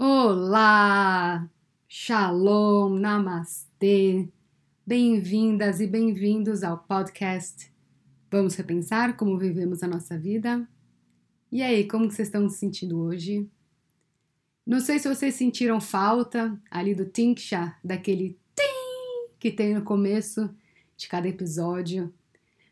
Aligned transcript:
Olá! 0.00 1.50
Shalom, 1.88 3.00
Namastê! 3.00 4.28
Bem-vindas 4.86 5.80
e 5.80 5.88
bem-vindos 5.88 6.62
ao 6.62 6.78
podcast 6.78 7.68
Vamos 8.30 8.54
Repensar 8.54 9.16
Como 9.16 9.36
Vivemos 9.36 9.82
a 9.82 9.88
Nossa 9.88 10.16
Vida? 10.16 10.68
E 11.50 11.62
aí, 11.62 11.84
como 11.88 12.08
vocês 12.08 12.28
estão 12.28 12.48
se 12.48 12.58
sentindo 12.58 12.96
hoje? 13.00 13.50
Não 14.64 14.78
sei 14.78 15.00
se 15.00 15.12
vocês 15.12 15.34
sentiram 15.34 15.80
falta 15.80 16.56
ali 16.70 16.94
do 16.94 17.04
Tinksha, 17.04 17.74
daquele 17.82 18.38
tim 18.54 19.34
que 19.40 19.50
tem 19.50 19.74
no 19.74 19.82
começo 19.82 20.48
de 20.96 21.08
cada 21.08 21.26
episódio, 21.26 22.14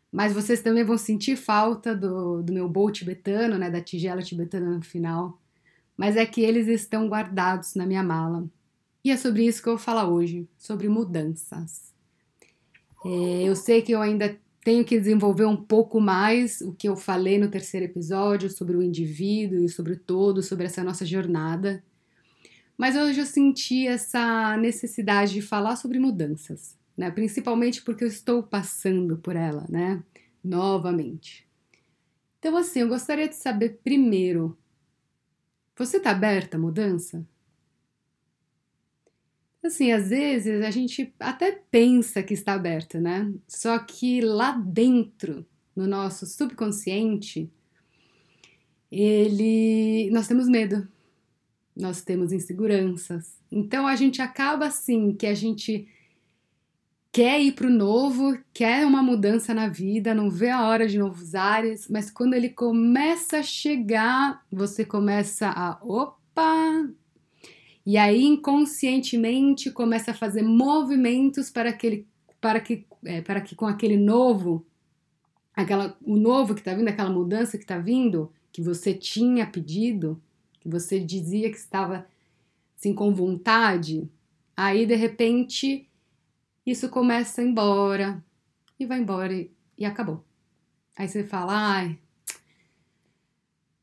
mas 0.09 0.31
vocês 0.31 0.61
também 0.61 0.85
vão 0.85 0.97
sentir 0.97 1.35
falta 1.35 1.93
do, 1.93 2.41
do 2.41 2.53
meu 2.53 2.69
bowl 2.69 2.89
tibetano, 2.89 3.57
né, 3.57 3.69
da 3.69 3.81
tigela 3.81 4.21
tibetana 4.21 4.77
no 4.77 4.81
final. 4.81 5.37
Mas 5.97 6.15
é 6.15 6.25
que 6.25 6.41
eles 6.41 6.67
estão 6.67 7.09
guardados 7.09 7.73
na 7.73 7.85
minha 7.85 8.03
mala. 8.03 8.47
E 9.03 9.11
é 9.11 9.17
sobre 9.17 9.45
isso 9.45 9.61
que 9.61 9.67
eu 9.67 9.73
vou 9.73 9.83
falar 9.83 10.07
hoje, 10.07 10.47
sobre 10.57 10.87
mudanças. 10.87 11.93
É, 13.03 13.43
eu 13.43 13.55
sei 13.55 13.81
que 13.81 13.91
eu 13.91 14.01
ainda 14.01 14.37
tenho 14.63 14.83
que 14.83 14.99
desenvolver 14.99 15.45
um 15.45 15.55
pouco 15.55 16.01
mais 16.01 16.59
o 16.59 16.73
que 16.73 16.89
eu 16.89 16.95
falei 16.97 17.39
no 17.39 17.49
terceiro 17.49 17.85
episódio 17.85 18.49
sobre 18.49 18.75
o 18.75 18.83
indivíduo 18.83 19.63
e 19.63 19.69
sobre 19.69 19.93
o 19.93 19.99
todo, 19.99 20.43
sobre 20.43 20.65
essa 20.65 20.83
nossa 20.83 21.05
jornada. 21.05 21.81
Mas 22.77 22.95
hoje 22.95 23.21
eu 23.21 23.25
senti 23.25 23.87
essa 23.87 24.57
necessidade 24.57 25.33
de 25.33 25.41
falar 25.41 25.77
sobre 25.77 25.99
mudanças, 25.99 26.77
né? 26.97 27.09
Principalmente 27.09 27.81
porque 27.81 28.03
eu 28.03 28.07
estou 28.07 28.43
passando 28.43 29.17
por 29.17 29.35
ela, 29.35 29.65
né? 29.69 30.03
Novamente. 30.43 31.47
Então, 32.37 32.55
assim, 32.55 32.81
eu 32.81 32.87
gostaria 32.87 33.27
de 33.27 33.35
saber 33.35 33.79
primeiro: 33.83 34.55
você 35.85 35.97
está 35.97 36.11
aberta 36.11 36.57
à 36.57 36.59
mudança? 36.59 37.25
Assim, 39.63 39.91
às 39.91 40.09
vezes 40.09 40.61
a 40.63 40.71
gente 40.71 41.13
até 41.19 41.51
pensa 41.51 42.23
que 42.23 42.33
está 42.33 42.53
aberta, 42.53 42.99
né? 42.99 43.31
Só 43.47 43.77
que 43.79 44.21
lá 44.21 44.51
dentro, 44.51 45.45
no 45.75 45.85
nosso 45.85 46.25
subconsciente, 46.25 47.49
ele 48.91 50.09
nós 50.11 50.27
temos 50.27 50.47
medo. 50.47 50.87
Nós 51.75 52.01
temos 52.01 52.31
inseguranças. 52.31 53.37
Então 53.51 53.85
a 53.85 53.95
gente 53.95 54.21
acaba 54.21 54.65
assim 54.65 55.13
que 55.13 55.27
a 55.27 55.33
gente 55.33 55.87
quer 57.17 57.41
ir 57.41 57.53
para 57.53 57.65
o 57.65 57.71
novo, 57.71 58.37
quer 58.53 58.85
uma 58.85 59.01
mudança 59.01 59.51
na 59.51 59.67
vida, 59.67 60.13
não 60.13 60.29
vê 60.29 60.51
a 60.51 60.67
hora 60.67 60.87
de 60.87 60.99
novos 60.99 61.33
ares, 61.33 61.87
mas 61.89 62.11
quando 62.11 62.35
ele 62.35 62.47
começa 62.47 63.39
a 63.39 63.43
chegar, 63.43 64.45
você 64.51 64.85
começa 64.85 65.49
a 65.49 65.79
opa, 65.81 66.87
e 67.83 67.97
aí, 67.97 68.23
inconscientemente, 68.23 69.71
começa 69.71 70.11
a 70.11 70.13
fazer 70.13 70.43
movimentos 70.43 71.49
para, 71.49 71.71
aquele, 71.71 72.05
para, 72.39 72.59
que, 72.59 72.85
é, 73.03 73.19
para 73.19 73.41
que 73.41 73.55
com 73.55 73.65
aquele 73.65 73.97
novo, 73.97 74.63
aquela, 75.55 75.97
o 76.05 76.17
novo 76.17 76.53
que 76.53 76.61
está 76.61 76.75
vindo, 76.75 76.87
aquela 76.87 77.09
mudança 77.09 77.57
que 77.57 77.63
está 77.63 77.79
vindo, 77.79 78.31
que 78.51 78.61
você 78.61 78.93
tinha 78.93 79.47
pedido, 79.47 80.21
que 80.59 80.69
você 80.69 80.99
dizia 80.99 81.49
que 81.49 81.57
estava 81.57 82.05
assim 82.77 82.93
com 82.93 83.11
vontade, 83.11 84.07
aí 84.55 84.85
de 84.85 84.93
repente 84.93 85.87
isso 86.71 86.89
começa 86.89 87.41
a 87.41 87.43
ir 87.43 87.47
embora 87.47 88.23
e 88.79 88.85
vai 88.85 88.99
embora 88.99 89.33
e, 89.33 89.51
e 89.77 89.85
acabou. 89.85 90.23
Aí 90.95 91.07
você 91.07 91.23
fala, 91.23 91.53
ai, 91.53 91.99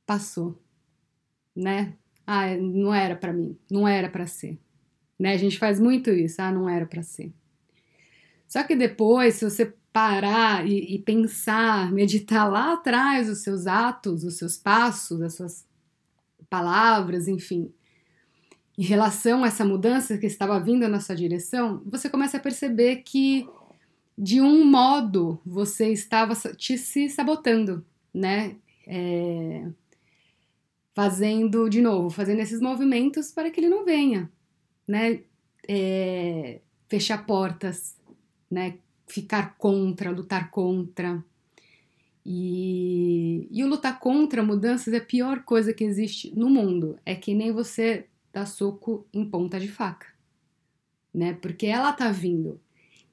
passou, 0.07 0.63
né? 1.57 1.97
ah, 2.27 2.57
não 2.57 2.93
era 2.93 3.15
para 3.17 3.33
mim, 3.33 3.59
não 3.71 3.87
era 3.87 4.09
para 4.09 4.27
ser. 4.27 4.59
Né? 5.19 5.33
A 5.33 5.37
gente 5.37 5.59
faz 5.59 5.79
muito 5.79 6.11
isso, 6.11 6.41
ah, 6.41 6.51
não 6.51 6.69
era 6.69 6.87
para 6.87 7.03
ser. 7.03 7.33
Só 8.47 8.63
que 8.63 8.75
depois, 8.75 9.35
se 9.35 9.45
você 9.45 9.75
parar 9.93 10.67
e, 10.67 10.95
e, 10.95 10.99
pensar, 10.99 11.93
meditar 11.93 12.51
lá 12.51 12.75
atrás 12.75 13.29
os 13.29 13.43
seus 13.43 13.67
atos, 13.67 14.25
os 14.25 14.37
seus 14.37 14.57
passos, 14.57 15.23
as 15.23 15.35
suas 15.35 15.67
palavras, 16.51 17.29
enfim, 17.29 17.73
em 18.77 18.83
relação 18.83 19.45
a 19.45 19.47
essa 19.47 19.65
mudança 19.65 20.19
que 20.19 20.27
estava 20.27 20.59
vindo 20.59 20.89
na 20.89 21.01
sua 21.01 21.15
direção, 21.15 21.81
você 21.87 22.11
começa 22.11 22.37
a 22.37 22.41
perceber 22.41 22.97
que 22.97 23.49
de 24.17 24.41
um 24.41 24.65
modo 24.65 25.41
você 25.45 25.93
estava 25.93 26.35
te 26.57 26.77
se 26.77 27.09
sabotando, 27.09 27.85
né? 28.13 28.57
É, 28.87 29.67
fazendo 30.93 31.69
de 31.69 31.81
novo, 31.81 32.11
fazendo 32.11 32.41
esses 32.41 32.61
movimentos 32.61 33.33
para 33.33 33.51
que 33.51 33.61
ele 33.61 33.69
não 33.69 33.85
venha, 33.85 34.31
né? 34.87 35.21
É, 35.69 36.61
fechar 36.89 37.25
portas, 37.27 37.97
né? 38.51 38.79
Ficar 39.07 39.57
contra, 39.57 40.11
lutar 40.11 40.51
contra. 40.51 41.23
E, 42.27 43.47
e 43.51 43.63
o 43.63 43.69
lutar 43.69 44.01
contra 44.01 44.43
mudanças 44.43 44.95
é 44.95 44.97
a 44.97 45.05
pior 45.05 45.43
coisa 45.45 45.75
que 45.75 45.85
existe 45.85 46.33
no 46.35 46.49
mundo. 46.49 46.99
É 47.05 47.15
que 47.15 47.35
nem 47.35 47.53
você 47.53 48.07
dar 48.35 48.47
soco 48.47 49.07
em 49.15 49.25
ponta 49.25 49.61
de 49.61 49.69
faca, 49.69 50.09
né? 51.15 51.35
Porque 51.35 51.67
ela 51.67 51.93
tá 51.93 52.11
vindo. 52.11 52.61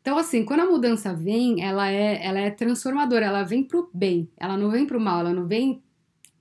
Então, 0.01 0.17
assim, 0.17 0.43
quando 0.43 0.61
a 0.61 0.65
mudança 0.65 1.13
vem, 1.13 1.63
ela 1.63 1.89
é, 1.89 2.25
ela 2.25 2.39
é 2.39 2.49
transformadora, 2.49 3.27
ela 3.27 3.43
vem 3.43 3.63
pro 3.63 3.87
bem, 3.93 4.27
ela 4.35 4.57
não 4.57 4.71
vem 4.71 4.87
pro 4.87 4.99
mal, 4.99 5.19
ela 5.19 5.33
não 5.33 5.47
vem 5.47 5.83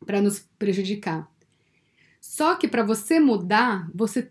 para 0.06 0.22
nos 0.22 0.40
prejudicar. 0.58 1.30
Só 2.18 2.54
que 2.54 2.66
para 2.66 2.82
você 2.82 3.20
mudar, 3.20 3.90
você 3.94 4.30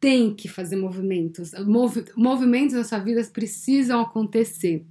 tem 0.00 0.34
que 0.34 0.48
fazer 0.48 0.74
movimentos. 0.74 1.52
Mov 1.64 2.04
movimentos 2.16 2.74
na 2.74 2.82
sua 2.82 2.98
vida 2.98 3.24
precisam 3.32 4.00
acontecer. 4.00 4.84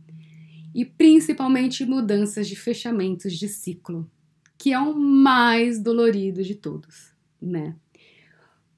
E 0.74 0.86
principalmente 0.86 1.86
mudanças 1.86 2.48
de 2.48 2.56
fechamentos 2.56 3.34
de 3.34 3.50
ciclo, 3.50 4.10
que 4.58 4.72
é 4.72 4.80
o 4.80 4.98
mais 4.98 5.80
dolorido 5.80 6.42
de 6.42 6.56
todos, 6.56 7.14
né? 7.40 7.76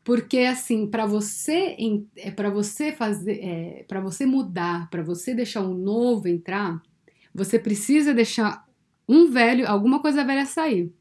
Porque 0.05 0.37
assim, 0.41 0.85
para 0.85 1.07
você 1.07 1.75
é 2.15 2.29
para 2.29 2.51
você 2.51 2.91
fazer, 2.91 3.39
é, 3.43 3.85
para 3.87 3.99
você 3.99 4.23
mudar, 4.23 4.87
para 4.91 5.01
você 5.01 5.33
deixar 5.33 5.61
um 5.61 5.73
novo 5.73 6.27
entrar, 6.27 6.79
você 7.33 7.57
precisa 7.57 8.13
deixar 8.13 8.65
um 9.09 9.31
velho, 9.31 9.67
alguma 9.67 9.99
coisa 9.99 10.23
velha 10.23 10.45
sair. 10.45 10.93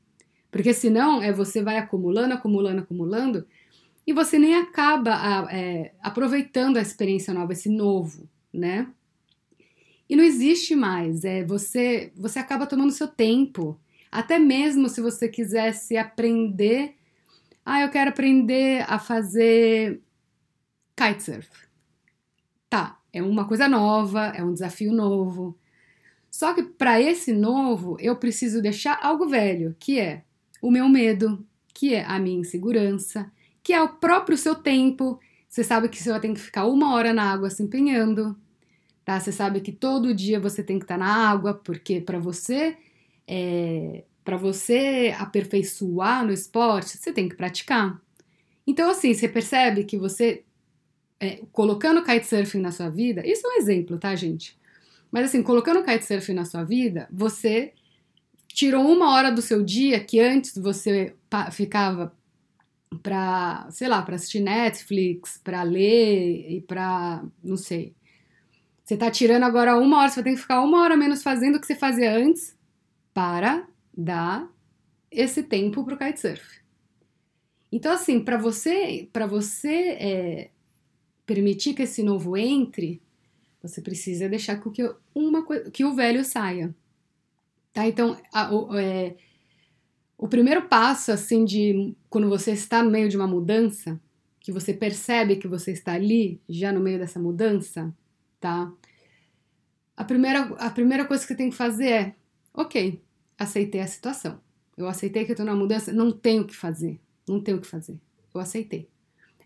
Porque 0.51 0.73
senão 0.73 1.23
é, 1.23 1.31
você 1.31 1.63
vai 1.63 1.77
acumulando, 1.77 2.33
acumulando, 2.33 2.81
acumulando 2.81 3.47
e 4.07 4.13
você 4.15 4.39
nem 4.39 4.55
acaba 4.55 5.49
é, 5.53 5.93
aproveitando 6.01 6.79
a 6.79 6.83
experiência 6.83 7.35
nova, 7.35 7.53
esse 7.53 7.69
novo, 7.69 8.27
né? 8.51 8.89
E 10.09 10.17
não 10.17 10.25
existe 10.25 10.75
mais. 10.75 11.27
É, 11.27 11.45
você, 11.45 12.11
você 12.17 12.39
acaba 12.39 12.67
tomando 12.67 12.91
seu 12.91 13.09
tempo. 13.09 13.79
Até 14.11 14.39
mesmo 14.39 14.89
se 14.89 15.03
você 15.03 15.29
quisesse 15.29 15.99
aprender. 15.99 16.95
Ah, 17.65 17.81
eu 17.81 17.91
quero 17.91 18.11
aprender 18.11 18.85
a 18.89 18.99
fazer 18.99 20.03
kitesurf. 20.97 21.49
Tá, 22.69 23.01
é 23.13 23.23
uma 23.23 23.47
coisa 23.47 23.69
nova, 23.69 24.27
é 24.29 24.45
um 24.45 24.53
desafio 24.53 24.93
novo. 24.93 25.59
Só 26.31 26.53
que 26.53 26.63
para 26.63 27.01
esse 27.01 27.33
novo, 27.33 27.97
eu 28.01 28.17
preciso 28.17 28.61
deixar 28.61 28.99
algo 29.03 29.29
velho, 29.29 29.75
que 29.79 30.01
é 30.01 30.25
o 30.61 30.71
meu 30.71 30.89
medo, 30.89 31.47
que 31.73 31.95
é 31.95 32.05
a 32.05 32.19
minha 32.19 32.41
insegurança, 32.41 33.31
que 33.63 33.73
é 33.73 33.83
o 33.83 33.89
próprio 33.89 34.37
seu 34.37 34.55
tempo. 34.55 35.19
Você 35.49 35.63
sabe 35.63 35.89
que 35.89 36.03
você 36.03 36.19
ter 36.21 36.33
que 36.35 36.41
ficar 36.41 36.67
uma 36.67 36.95
hora 36.95 37.13
na 37.15 37.33
água 37.33 37.51
se 37.51 37.63
empenhando, 37.63 38.37
tá? 39.05 39.21
Você 39.21 39.31
sabe 39.31 39.61
que 39.61 39.73
todo 39.73 40.15
dia 40.15 40.41
você 40.41 40.63
tem 40.63 40.79
que 40.79 40.85
estar 40.85 40.99
na 40.99 41.29
água, 41.31 41.55
porque 41.55 42.01
para 42.01 42.19
você 42.19 42.77
é, 43.29 44.05
para 44.25 44.37
você 44.37 45.15
aperfeiçoar 45.19 46.25
no 46.25 46.33
esporte, 46.33 46.97
você 46.97 47.13
tem 47.13 47.29
que 47.29 47.37
praticar. 47.37 48.01
Então, 48.67 48.91
assim, 48.91 49.13
você 49.13 49.29
percebe 49.29 49.85
que 49.85 49.99
você 49.99 50.43
é, 51.21 51.43
colocando 51.53 52.03
kitesurfing 52.03 52.61
na 52.61 52.73
sua 52.73 52.89
vida, 52.89 53.27
isso 53.27 53.47
é 53.47 53.51
um 53.51 53.59
exemplo, 53.59 53.99
tá, 53.99 54.15
gente? 54.15 54.59
Mas 55.13 55.27
assim, 55.27 55.43
colocando 55.43 55.85
kitesurfing 55.85 56.33
na 56.33 56.47
sua 56.47 56.65
vida, 56.65 57.07
você 57.13 57.73
tirou 58.49 58.87
uma 58.87 59.13
hora 59.13 59.31
do 59.31 59.43
seu 59.43 59.63
dia 59.63 60.01
que 60.01 60.19
antes 60.19 60.57
você 60.57 61.15
ficava 61.53 62.13
para, 63.03 63.67
sei 63.71 63.89
lá, 63.89 64.01
para 64.03 64.15
assistir 64.15 64.41
Netflix, 64.41 65.39
para 65.43 65.63
ler 65.63 66.51
e 66.51 66.61
para, 66.63 67.23
não 67.43 67.57
sei. 67.57 67.95
Você 68.85 68.97
tá 68.97 69.11
tirando 69.11 69.45
agora 69.45 69.77
uma 69.77 69.99
hora, 69.99 70.09
você 70.09 70.17
vai 70.17 70.25
ter 70.25 70.37
que 70.37 70.43
ficar 70.43 70.61
uma 70.63 70.83
hora 70.83 70.97
menos 70.97 71.23
fazendo 71.23 71.57
o 71.57 71.61
que 71.61 71.67
você 71.67 71.75
fazia 71.75 72.17
antes 72.17 72.57
para 73.13 73.67
dar 73.97 74.51
esse 75.11 75.43
tempo 75.43 75.85
pro 75.85 75.97
kitesurf. 75.97 76.63
Então, 77.71 77.93
assim, 77.93 78.21
para 78.21 78.37
você, 78.37 79.09
para 79.13 79.27
você 79.27 79.97
é, 80.01 80.51
permitir 81.27 81.75
que 81.75 81.83
esse 81.83 82.03
novo 82.03 82.37
entre, 82.37 83.03
você 83.63 83.81
precisa 83.81 84.29
deixar 84.29 84.61
que, 84.61 84.95
uma, 85.15 85.45
que 85.73 85.85
o 85.85 85.95
velho 85.95 86.25
saia. 86.25 86.75
Tá? 87.73 87.87
Então, 87.89 88.17
a, 88.33 88.55
o, 88.55 88.77
é, 88.77 89.17
o 90.17 90.29
primeiro 90.29 90.69
passo, 90.69 91.11
assim, 91.11 91.45
de 91.45 91.97
quando 92.09 92.29
você 92.29 92.53
está 92.53 92.83
no 92.83 92.91
meio 92.91 93.09
de 93.09 93.17
uma 93.17 93.27
mudança, 93.27 94.01
que 94.39 94.53
você 94.53 94.75
percebe 94.75 95.37
que 95.37 95.49
você 95.49 95.73
está 95.73 95.95
ali, 95.95 96.41
já 96.49 96.71
no 96.71 96.79
meio 96.79 96.99
dessa 96.99 97.19
mudança, 97.19 97.93
tá? 98.39 98.71
A 99.97 100.05
primeira, 100.05 100.43
a 100.59 100.71
primeira 100.71 101.07
coisa 101.07 101.23
que 101.23 101.29
você 101.29 101.37
tem 101.37 101.49
que 101.49 101.57
fazer 101.57 101.89
é: 101.89 102.15
ok, 102.53 103.01
aceitei 103.39 103.81
a 103.81 103.87
situação. 103.87 104.41
Eu 104.77 104.89
aceitei 104.89 105.25
que 105.25 105.31
eu 105.31 105.35
estou 105.35 105.47
na 105.47 105.55
mudança, 105.55 105.93
não 105.93 106.11
tenho 106.11 106.43
o 106.43 106.47
que 106.47 106.57
fazer. 106.57 107.01
Não 107.29 107.41
tenho 107.41 107.59
o 107.59 107.61
que 107.61 107.67
fazer. 107.67 107.99
Eu 108.35 108.41
aceitei. 108.41 108.89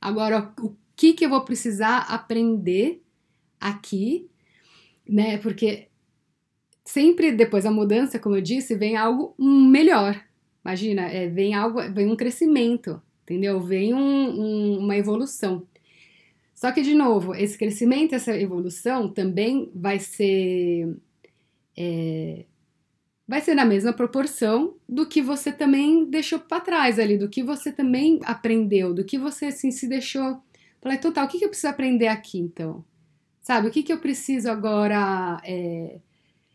Agora, 0.01 0.53
o 0.61 0.75
que, 0.97 1.13
que 1.13 1.25
eu 1.25 1.31
vou 1.31 1.45
precisar 1.45 1.99
aprender 2.09 3.03
aqui, 3.61 4.29
né? 5.07 5.39
Porque 5.39 5.89
sempre 6.85 7.33
depois 7.33 7.65
da 7.65 7.71
mudança, 7.71 8.19
como 8.19 8.37
eu 8.37 8.41
disse, 8.41 8.75
vem 8.75 8.97
algo 8.97 9.35
melhor. 9.39 10.25
Imagina, 10.65 11.03
é, 11.03 11.29
vem 11.29 11.55
algo, 11.55 11.81
vem 11.93 12.11
um 12.11 12.17
crescimento, 12.17 13.01
entendeu? 13.23 13.61
Vem 13.61 13.95
um, 13.95 13.99
um, 13.99 14.79
uma 14.79 14.97
evolução. 14.97 15.67
Só 16.55 16.73
que, 16.73 16.83
de 16.83 16.95
novo, 16.95 17.35
esse 17.35 17.57
crescimento, 17.57 18.15
essa 18.15 18.37
evolução 18.37 19.09
também 19.09 19.71
vai 19.75 20.01
ser. 20.01 20.97
É, 21.77 22.45
vai 23.29 23.43
ser 23.43 23.55
na 23.55 23.67
mesma 23.67 23.93
proporção 23.93 24.75
do 24.89 25.07
que 25.07 25.21
você 25.21 25.53
também 25.53 26.07
deixou 26.07 26.39
para 26.41 26.63
trás 26.63 26.99
ali, 26.99 27.19
do 27.19 27.29
que 27.29 27.43
você 27.43 27.71
também 27.71 28.19
aprendeu, 28.25 28.95
do 28.95 29.05
que 29.05 29.19
você 29.19 29.47
assim, 29.47 29.71
se 29.71 29.87
deixou. 29.87 30.41
Falei, 30.81 30.97
tá, 30.97 31.25
o 31.25 31.29
que, 31.29 31.39
que 31.39 31.45
eu 31.45 31.51
preciso 31.51 31.69
aprender 31.69 32.09
aqui 32.09 32.39
então? 32.39 32.83
Sabe, 33.43 33.69
o 33.69 33.71
que, 33.71 33.83
que 33.83 33.93
eu 33.93 33.99
preciso 33.99 34.51
agora 34.51 35.41
é, 35.45 35.99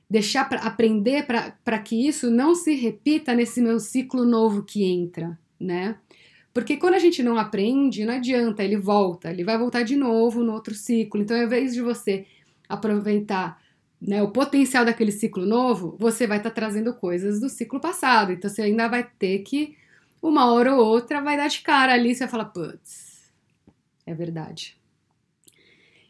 deixar 0.09 0.49
para 0.49 0.61
aprender 0.61 1.27
para 1.63 1.79
que 1.79 2.07
isso 2.07 2.31
não 2.31 2.55
se 2.55 2.73
repita 2.73 3.35
nesse 3.35 3.61
meu 3.61 3.79
ciclo 3.79 4.25
novo 4.25 4.63
que 4.63 4.83
entra, 4.83 5.37
né? 5.59 5.97
Porque 6.53 6.77
quando 6.77 6.93
a 6.93 6.99
gente 6.99 7.21
não 7.23 7.37
aprende, 7.37 8.05
não 8.05 8.13
adianta, 8.13 8.63
ele 8.63 8.77
volta, 8.77 9.31
ele 9.31 9.43
vai 9.43 9.57
voltar 9.57 9.83
de 9.83 9.95
novo 9.95 10.43
no 10.43 10.53
outro 10.53 10.73
ciclo. 10.75 11.19
Então, 11.21 11.35
ao 11.35 11.43
invés 11.43 11.73
de 11.73 11.81
você 11.81 12.25
aproveitar 12.69 13.59
né, 14.05 14.21
o 14.21 14.31
potencial 14.31 14.83
daquele 14.83 15.11
ciclo 15.13 15.45
novo, 15.45 15.95
você 15.97 16.27
vai 16.27 16.37
estar 16.37 16.49
tá 16.49 16.55
trazendo 16.55 16.93
coisas 16.93 17.39
do 17.39 17.47
ciclo 17.47 17.79
passado. 17.79 18.33
Então 18.33 18.49
você 18.49 18.61
ainda 18.61 18.87
vai 18.89 19.03
ter 19.17 19.39
que, 19.39 19.77
uma 20.21 20.51
hora 20.51 20.75
ou 20.75 20.85
outra, 20.85 21.21
vai 21.21 21.37
dar 21.37 21.47
de 21.47 21.61
cara 21.61 21.93
ali, 21.93 22.13
você 22.13 22.19
vai 22.19 22.27
falar, 22.29 22.45
putz, 22.45 23.31
é 24.05 24.13
verdade. 24.13 24.77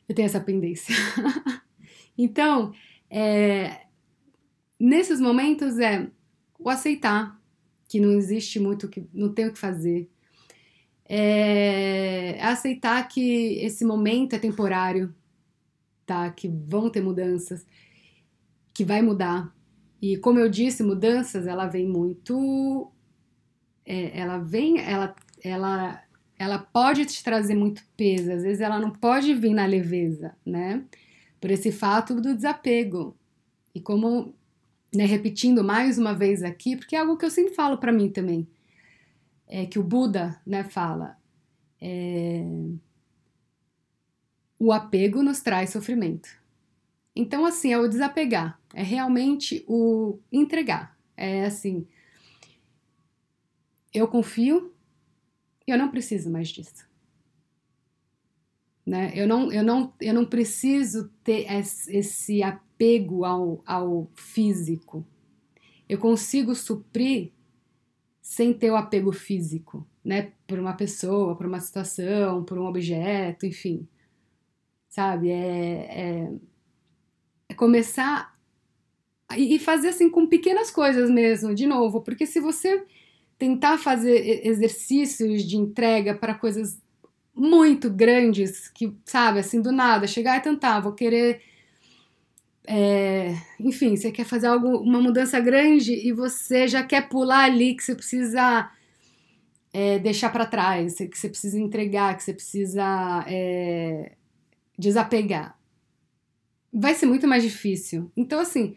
Eu 0.09 0.15
tenho 0.15 0.25
essa 0.25 0.39
pendência. 0.39 0.95
então, 2.17 2.73
é, 3.09 3.81
nesses 4.79 5.21
momentos 5.21 5.77
é 5.77 6.07
o 6.57 6.69
aceitar 6.69 7.39
que 7.87 7.99
não 7.99 8.13
existe 8.13 8.59
muito, 8.59 8.89
que 8.89 9.07
não 9.13 9.31
tem 9.31 9.47
o 9.47 9.53
que 9.53 9.59
fazer. 9.59 10.09
É, 11.07 12.37
é 12.39 12.43
aceitar 12.43 13.07
que 13.07 13.59
esse 13.63 13.85
momento 13.85 14.33
é 14.33 14.39
temporário, 14.39 15.13
tá? 16.05 16.29
Que 16.31 16.47
vão 16.47 16.89
ter 16.89 17.01
mudanças 17.01 17.65
que 18.73 18.83
vai 18.83 19.01
mudar. 19.01 19.53
E 20.01 20.17
como 20.17 20.39
eu 20.39 20.49
disse, 20.49 20.83
mudanças, 20.83 21.47
ela 21.47 21.67
vem 21.67 21.87
muito. 21.87 22.91
É, 23.85 24.19
ela 24.19 24.39
vem, 24.39 24.79
ela, 24.79 25.15
ela, 25.43 26.03
ela 26.37 26.59
pode 26.59 27.05
te 27.05 27.23
trazer 27.23 27.55
muito 27.55 27.83
peso, 27.95 28.31
às 28.31 28.43
vezes 28.43 28.61
ela 28.61 28.79
não 28.79 28.91
pode 28.91 29.33
vir 29.33 29.53
na 29.53 29.65
leveza, 29.65 30.35
né? 30.45 30.83
Por 31.39 31.51
esse 31.51 31.71
fato 31.71 32.15
do 32.15 32.33
desapego. 32.33 33.15
E 33.75 33.81
como, 33.81 34.33
né, 34.93 35.05
repetindo 35.05 35.63
mais 35.63 35.97
uma 35.97 36.13
vez 36.13 36.43
aqui, 36.43 36.75
porque 36.75 36.95
é 36.95 36.99
algo 36.99 37.17
que 37.17 37.25
eu 37.25 37.31
sempre 37.31 37.53
falo 37.53 37.77
para 37.77 37.91
mim 37.91 38.09
também, 38.09 38.47
é 39.47 39.65
que 39.65 39.79
o 39.79 39.83
Buda, 39.83 40.39
né, 40.45 40.63
fala, 40.63 41.17
é, 41.81 42.45
o 44.63 44.71
apego 44.71 45.21
nos 45.21 45.41
traz 45.41 45.71
sofrimento. 45.71 46.29
Então, 47.13 47.45
assim, 47.45 47.73
é 47.73 47.77
o 47.77 47.87
desapegar, 47.87 48.57
é 48.73 48.81
realmente 48.81 49.65
o 49.67 50.19
entregar. 50.31 50.97
É 51.17 51.45
assim, 51.45 51.85
eu 53.93 54.07
confio, 54.07 54.73
eu 55.67 55.77
não 55.77 55.91
preciso 55.91 56.31
mais 56.31 56.47
disso. 56.47 56.87
Né? 58.85 59.11
Eu, 59.13 59.27
não, 59.27 59.51
eu, 59.51 59.63
não, 59.63 59.93
eu 59.99 60.13
não 60.13 60.25
preciso 60.25 61.09
ter 61.23 61.45
esse 61.89 62.41
apego 62.41 63.25
ao, 63.25 63.61
ao 63.65 64.09
físico. 64.13 65.05
Eu 65.89 65.97
consigo 65.97 66.55
suprir 66.55 67.33
sem 68.21 68.53
ter 68.53 68.71
o 68.71 68.77
apego 68.77 69.11
físico, 69.11 69.85
né? 70.03 70.31
Por 70.47 70.57
uma 70.57 70.73
pessoa, 70.73 71.35
por 71.35 71.45
uma 71.45 71.59
situação, 71.59 72.43
por 72.45 72.57
um 72.57 72.65
objeto, 72.65 73.45
enfim. 73.45 73.85
Sabe? 74.93 75.31
É, 75.31 76.29
é 76.29 76.31
é 77.49 77.55
começar 77.55 78.33
e 79.35 79.57
fazer 79.57 79.89
assim 79.89 80.09
com 80.09 80.27
pequenas 80.27 80.69
coisas 80.69 81.09
mesmo, 81.09 81.55
de 81.55 81.65
novo, 81.65 82.01
porque 82.01 82.25
se 82.25 82.39
você 82.39 82.83
tentar 83.37 83.77
fazer 83.77 84.45
exercícios 84.45 85.43
de 85.43 85.57
entrega 85.57 86.13
para 86.13 86.35
coisas 86.35 86.79
muito 87.33 87.89
grandes, 87.89 88.69
que, 88.69 88.95
sabe, 89.05 89.39
assim, 89.39 89.61
do 89.61 89.71
nada, 89.71 90.05
chegar 90.05 90.37
e 90.37 90.41
tentar, 90.41 90.79
vou 90.81 90.93
querer. 90.93 91.41
É, 92.65 93.35
enfim, 93.59 93.95
você 93.95 94.11
quer 94.11 94.25
fazer 94.25 94.47
algo, 94.47 94.77
uma 94.77 95.01
mudança 95.01 95.39
grande 95.39 95.93
e 95.93 96.11
você 96.13 96.67
já 96.67 96.83
quer 96.83 97.09
pular 97.09 97.45
ali, 97.45 97.75
que 97.75 97.83
você 97.83 97.95
precisa 97.95 98.71
é, 99.73 99.99
deixar 99.99 100.29
para 100.31 100.45
trás, 100.45 100.95
que 100.95 101.17
você 101.17 101.27
precisa 101.29 101.59
entregar, 101.59 102.15
que 102.15 102.23
você 102.23 102.33
precisa 102.33 103.25
é, 103.27 104.13
desapegar 104.77 105.57
vai 106.73 106.95
ser 106.95 107.05
muito 107.05 107.27
mais 107.27 107.43
difícil. 107.43 108.11
Então, 108.17 108.39
assim, 108.39 108.75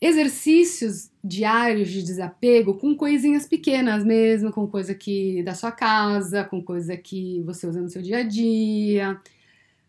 exercícios 0.00 1.10
diários 1.24 1.90
de 1.90 2.02
desapego 2.02 2.74
com 2.74 2.94
coisinhas 2.94 3.46
pequenas 3.46 4.04
mesmo, 4.04 4.52
com 4.52 4.68
coisa 4.68 4.94
que 4.94 5.42
da 5.42 5.54
sua 5.54 5.72
casa, 5.72 6.44
com 6.44 6.62
coisa 6.62 6.96
que 6.96 7.42
você 7.42 7.66
usa 7.66 7.80
no 7.80 7.88
seu 7.88 8.00
dia 8.00 8.18
a 8.18 8.22
dia, 8.22 9.20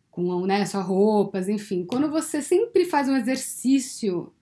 com 0.09 0.45
né, 0.47 0.65
suas 0.65 0.85
roupas, 0.85 1.47
enfim. 1.47 1.85
Quando 1.85 2.09
você 2.09 2.41
sempre 2.41 2.85
faz 2.85 3.07
um 3.07 3.15
exercício 3.15 4.33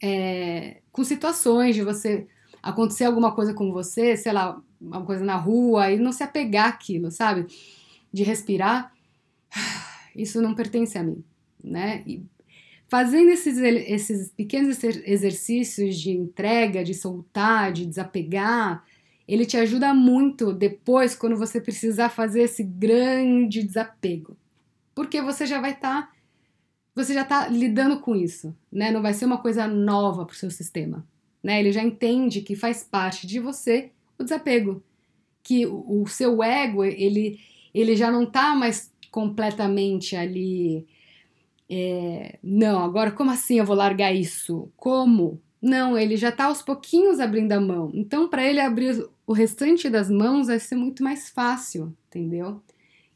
é, 0.00 0.80
com 0.92 1.02
situações 1.02 1.74
de 1.74 1.82
você 1.82 2.28
acontecer 2.62 3.04
alguma 3.04 3.34
coisa 3.34 3.52
com 3.52 3.72
você, 3.72 4.16
sei 4.16 4.32
lá, 4.32 4.62
uma 4.80 5.04
coisa 5.04 5.24
na 5.24 5.36
rua, 5.36 5.90
e 5.90 5.98
não 5.98 6.12
se 6.12 6.22
apegar 6.22 6.68
àquilo, 6.68 7.10
sabe? 7.10 7.46
De 8.12 8.22
respirar, 8.22 8.92
isso 10.14 10.40
não 10.40 10.54
pertence 10.54 10.96
a 10.96 11.02
mim 11.02 11.24
né? 11.62 12.02
E 12.06 12.22
fazendo 12.88 13.30
esses, 13.30 13.58
esses 13.58 14.30
pequenos 14.30 14.82
exercícios 14.82 15.96
de 15.98 16.10
entrega, 16.10 16.82
de 16.82 16.94
soltar, 16.94 17.72
de 17.72 17.86
desapegar, 17.86 18.84
ele 19.28 19.46
te 19.46 19.56
ajuda 19.56 19.94
muito 19.94 20.52
depois 20.52 21.14
quando 21.14 21.36
você 21.36 21.60
precisar 21.60 22.08
fazer 22.08 22.42
esse 22.42 22.64
grande 22.64 23.62
desapego. 23.62 24.36
Porque 24.94 25.22
você 25.22 25.46
já 25.46 25.60
vai 25.60 25.72
estar. 25.72 26.02
Tá, 26.02 26.12
você 26.94 27.14
já 27.14 27.22
está 27.22 27.46
lidando 27.46 28.00
com 28.00 28.16
isso, 28.16 28.54
né? 28.70 28.90
Não 28.90 29.00
vai 29.00 29.14
ser 29.14 29.24
uma 29.24 29.38
coisa 29.38 29.68
nova 29.68 30.26
para 30.26 30.34
o 30.34 30.36
seu 30.36 30.50
sistema. 30.50 31.06
Né? 31.42 31.60
Ele 31.60 31.72
já 31.72 31.82
entende 31.82 32.42
que 32.42 32.56
faz 32.56 32.82
parte 32.82 33.26
de 33.26 33.38
você 33.38 33.90
o 34.18 34.24
desapego. 34.24 34.82
Que 35.42 35.64
o, 35.64 36.02
o 36.02 36.08
seu 36.08 36.42
ego, 36.42 36.84
ele, 36.84 37.38
ele 37.72 37.94
já 37.94 38.10
não 38.10 38.24
está 38.24 38.54
mais 38.54 38.89
completamente 39.10 40.14
ali 40.16 40.86
é, 41.72 42.36
não, 42.42 42.82
agora 42.82 43.12
como 43.12 43.30
assim 43.30 43.60
eu 43.60 43.64
vou 43.64 43.76
largar 43.76 44.12
isso? 44.12 44.68
Como? 44.76 45.40
Não, 45.62 45.96
ele 45.96 46.16
já 46.16 46.30
está 46.30 46.46
aos 46.46 46.62
pouquinhos 46.62 47.20
abrindo 47.20 47.52
a 47.52 47.60
mão. 47.60 47.92
Então, 47.94 48.28
para 48.28 48.44
ele 48.44 48.58
abrir 48.58 49.08
o 49.24 49.32
restante 49.32 49.88
das 49.88 50.10
mãos 50.10 50.48
vai 50.48 50.58
ser 50.58 50.74
muito 50.74 51.04
mais 51.04 51.28
fácil, 51.30 51.96
entendeu? 52.08 52.60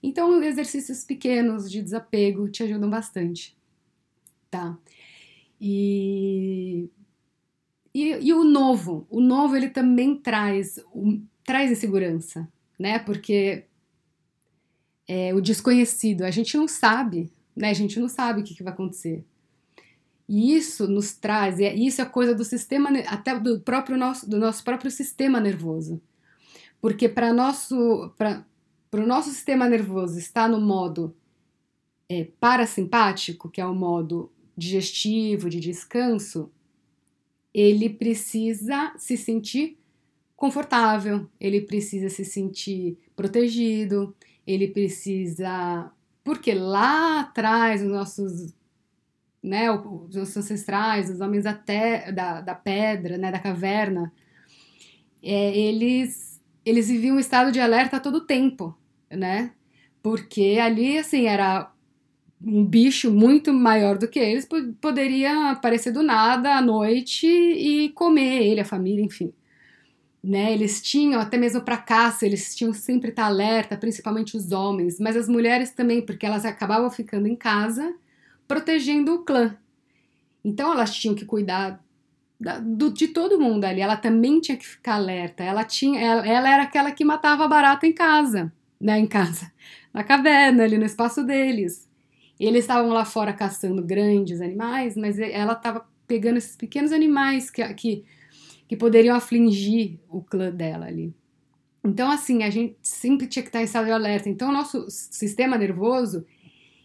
Então, 0.00 0.40
exercícios 0.40 1.02
pequenos 1.02 1.68
de 1.68 1.82
desapego 1.82 2.48
te 2.48 2.62
ajudam 2.62 2.88
bastante, 2.88 3.56
tá? 4.48 4.78
E, 5.60 6.88
e, 7.92 8.10
e 8.28 8.32
o 8.32 8.44
novo, 8.44 9.04
o 9.10 9.20
novo 9.20 9.56
ele 9.56 9.70
também 9.70 10.14
traz, 10.14 10.78
um, 10.94 11.24
traz 11.42 11.72
insegurança, 11.72 12.46
né? 12.78 13.00
Porque 13.00 13.64
é, 15.06 15.34
o 15.34 15.40
desconhecido, 15.40 16.23
a 16.23 16.30
gente 16.30 16.56
não 16.56 16.66
sabe 16.66 17.30
né? 17.56 17.70
A 17.70 17.75
gente 17.75 18.00
não 18.00 18.08
sabe 18.08 18.40
o 18.40 18.44
que, 18.44 18.54
que 18.54 18.62
vai 18.62 18.73
acontecer. 18.73 19.25
E 20.28 20.54
isso 20.54 20.88
nos 20.88 21.12
traz, 21.14 21.58
e 21.58 21.64
é, 21.64 21.75
isso 21.75 22.00
é 22.00 22.04
coisa 22.04 22.34
do 22.34 22.44
sistema, 22.44 22.90
até 23.06 23.38
do 23.38 23.61
próprio 23.61 23.96
nosso, 23.96 24.28
do 24.28 24.38
nosso 24.38 24.64
próprio 24.64 24.90
sistema 24.90 25.38
nervoso. 25.38 26.00
Porque 26.80 27.08
para 27.08 27.32
nosso, 27.32 28.11
para 28.16 28.44
o 28.92 29.06
nosso 29.06 29.30
sistema 29.30 29.68
nervoso 29.68 30.18
estar 30.18 30.49
no 30.49 30.61
modo 30.61 31.14
é, 32.08 32.25
parasimpático, 32.40 33.50
que 33.50 33.61
é 33.61 33.66
o 33.66 33.75
modo 33.75 34.32
digestivo, 34.56 35.50
de 35.50 35.61
descanso, 35.61 36.50
ele 37.52 37.90
precisa 37.90 38.92
se 38.96 39.16
sentir 39.16 39.78
confortável, 40.34 41.28
ele 41.38 41.61
precisa 41.61 42.08
se 42.08 42.25
sentir 42.25 42.99
protegido, 43.14 44.14
ele 44.46 44.68
precisa. 44.68 45.90
Porque 46.22 46.54
lá 46.54 47.20
atrás, 47.20 47.82
os 47.82 47.88
nossos. 47.88 48.54
Né, 49.42 49.70
os 49.70 50.16
nossos 50.16 50.38
ancestrais, 50.38 51.10
os 51.10 51.20
homens 51.20 51.44
da, 51.44 51.52
da, 52.14 52.40
da 52.40 52.54
pedra, 52.54 53.18
né, 53.18 53.30
da 53.30 53.38
caverna, 53.38 54.10
é, 55.22 55.54
eles, 55.54 56.42
eles 56.64 56.88
viviam 56.88 57.16
um 57.16 57.20
estado 57.20 57.52
de 57.52 57.60
alerta 57.60 57.98
a 57.98 58.00
todo 58.00 58.24
tempo, 58.24 58.74
né? 59.10 59.52
Porque 60.02 60.58
ali, 60.58 60.96
assim, 60.96 61.26
era 61.26 61.70
um 62.42 62.64
bicho 62.64 63.10
muito 63.12 63.52
maior 63.52 63.98
do 63.98 64.08
que 64.08 64.18
eles, 64.18 64.48
poderia 64.80 65.50
aparecer 65.50 65.92
do 65.92 66.02
nada 66.02 66.56
à 66.56 66.62
noite 66.62 67.26
e 67.26 67.90
comer 67.90 68.46
ele, 68.46 68.62
a 68.62 68.64
família, 68.64 69.04
enfim 69.04 69.30
né? 70.24 70.52
Eles 70.52 70.80
tinham, 70.80 71.20
até 71.20 71.36
mesmo 71.36 71.60
para 71.60 71.76
caça, 71.76 72.24
eles 72.24 72.54
tinham 72.54 72.72
sempre 72.72 73.10
estar 73.10 73.26
alerta, 73.26 73.76
principalmente 73.76 74.36
os 74.36 74.52
homens, 74.52 74.98
mas 74.98 75.16
as 75.16 75.28
mulheres 75.28 75.70
também, 75.70 76.00
porque 76.00 76.24
elas 76.24 76.46
acabavam 76.46 76.90
ficando 76.90 77.28
em 77.28 77.36
casa 77.36 77.94
protegendo 78.48 79.14
o 79.14 79.18
clã. 79.24 79.56
Então 80.42 80.72
elas 80.72 80.94
tinham 80.94 81.14
que 81.14 81.24
cuidar 81.26 81.82
da, 82.40 82.58
do, 82.58 82.90
de 82.92 83.08
todo 83.08 83.40
mundo 83.40 83.64
ali. 83.64 83.80
Ela 83.80 83.96
também 83.96 84.40
tinha 84.40 84.56
que 84.56 84.66
ficar 84.66 84.94
alerta. 84.94 85.42
Ela 85.42 85.64
tinha, 85.64 86.00
ela, 86.00 86.26
ela 86.26 86.50
era 86.54 86.62
aquela 86.62 86.90
que 86.90 87.04
matava 87.04 87.46
barata 87.46 87.86
em 87.86 87.92
casa, 87.92 88.52
né? 88.80 88.98
Em 88.98 89.06
casa, 89.06 89.52
na 89.92 90.02
caverna, 90.02 90.64
ali 90.64 90.78
no 90.78 90.86
espaço 90.86 91.22
deles. 91.22 91.88
Eles 92.40 92.64
estavam 92.64 92.90
lá 92.90 93.04
fora 93.04 93.32
caçando 93.32 93.82
grandes 93.82 94.40
animais, 94.40 94.96
mas 94.96 95.18
ela 95.18 95.52
estava 95.52 95.86
pegando 96.06 96.36
esses 96.38 96.56
pequenos 96.56 96.92
animais 96.92 97.50
que, 97.50 97.62
que 97.74 98.04
que 98.66 98.76
poderiam 98.76 99.16
afligir 99.16 99.99
o 100.09 100.23
clã 100.23 100.50
dela 100.50 100.87
ali. 100.87 101.14
Então, 101.85 102.11
assim, 102.11 102.42
a 102.42 102.50
gente 102.50 102.76
sempre 102.83 103.26
tinha 103.26 103.42
que 103.42 103.50
estar 103.50 103.61
em 103.61 103.64
estado 103.64 103.85
de 103.85 103.90
alerta. 103.90 104.28
Então, 104.28 104.49
o 104.49 104.52
nosso 104.52 104.87
sistema 104.88 105.59
nervoso, 105.59 106.25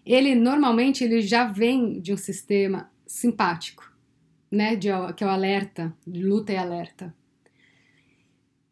ele 0.06 0.36
normalmente 0.36 1.04
ele 1.04 1.22
já 1.22 1.46
vem 1.46 2.02
de 2.02 2.14
um 2.14 2.18
sistema 2.18 2.92
simpático, 3.08 3.90
né? 4.52 4.76
De, 4.76 4.90
que 5.16 5.24
é 5.24 5.28
o 5.28 5.30
alerta, 5.30 5.96
de 6.06 6.22
luta 6.22 6.52
e 6.52 6.58
alerta. 6.58 7.16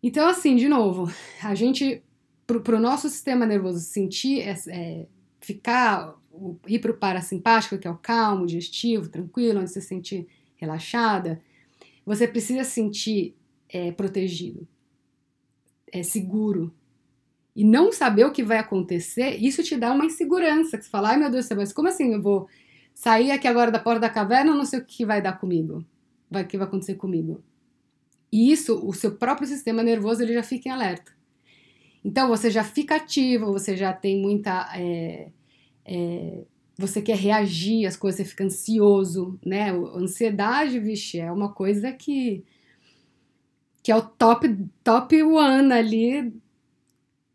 Então, 0.03 0.27
assim, 0.27 0.55
de 0.55 0.67
novo, 0.67 1.11
a 1.41 1.55
gente, 1.55 2.03
para 2.45 2.75
o 2.75 2.79
nosso 2.79 3.09
sistema 3.09 3.45
nervoso 3.45 3.79
sentir, 3.79 4.41
é, 4.41 5.07
ficar, 5.39 6.13
ir 6.67 6.79
para 6.79 6.91
o 6.91 6.97
parasimpático, 6.97 7.77
que 7.77 7.87
é 7.87 7.91
o 7.91 7.97
calmo, 7.97 8.45
digestivo, 8.45 9.09
tranquilo, 9.09 9.61
onde 9.61 9.71
você 9.71 9.81
se 9.81 9.87
sente 9.87 10.27
relaxada, 10.57 11.41
você 12.07 12.25
precisa 12.25 12.63
sentir 12.63 13.35
é, 13.67 13.91
protegido, 13.91 14.65
é 15.91 16.01
seguro. 16.03 16.73
E 17.53 17.65
não 17.65 17.91
saber 17.91 18.23
o 18.23 18.31
que 18.31 18.43
vai 18.43 18.59
acontecer, 18.59 19.35
isso 19.35 19.61
te 19.61 19.75
dá 19.75 19.91
uma 19.91 20.05
insegurança. 20.05 20.77
Que 20.77 20.85
você 20.85 20.89
fala, 20.89 21.09
ai 21.09 21.17
meu 21.17 21.29
Deus 21.29 21.43
do 21.43 21.47
céu, 21.49 21.57
mas 21.57 21.73
como 21.73 21.89
assim 21.89 22.13
eu 22.13 22.21
vou 22.21 22.47
sair 22.93 23.31
aqui 23.31 23.45
agora 23.45 23.71
da 23.71 23.79
porta 23.79 23.99
da 23.99 24.09
caverna? 24.09 24.55
Não 24.55 24.63
sei 24.63 24.79
o 24.79 24.85
que 24.85 25.05
vai 25.05 25.21
dar 25.21 25.33
comigo. 25.33 25.83
Vai, 26.31 26.45
que 26.45 26.57
vai 26.57 26.65
acontecer 26.65 26.95
comigo. 26.95 27.43
E 28.31 28.53
isso, 28.53 28.79
o 28.87 28.93
seu 28.93 29.17
próprio 29.17 29.47
sistema 29.47 29.83
nervoso, 29.83 30.23
ele 30.23 30.33
já 30.33 30.43
fica 30.43 30.69
em 30.69 30.71
alerta. 30.71 31.11
Então, 32.05 32.29
você 32.29 32.49
já 32.49 32.63
fica 32.63 32.95
ativo, 32.95 33.51
você 33.51 33.75
já 33.75 33.91
tem 33.91 34.21
muita 34.21 34.69
é, 34.75 35.31
é, 35.83 36.43
você 36.77 37.01
quer 37.01 37.17
reagir 37.17 37.85
às 37.87 37.97
coisas, 37.97 38.19
você 38.19 38.25
fica 38.25 38.43
ansioso, 38.43 39.39
né? 39.45 39.71
Ansiedade, 39.71 40.79
vixe, 40.79 41.19
é 41.19 41.31
uma 41.31 41.51
coisa 41.51 41.91
que 41.91 42.43
que 43.81 43.91
é 43.91 43.95
o 43.95 44.01
top 44.01 44.47
top 44.83 45.23
one 45.23 45.71
ali 45.71 46.33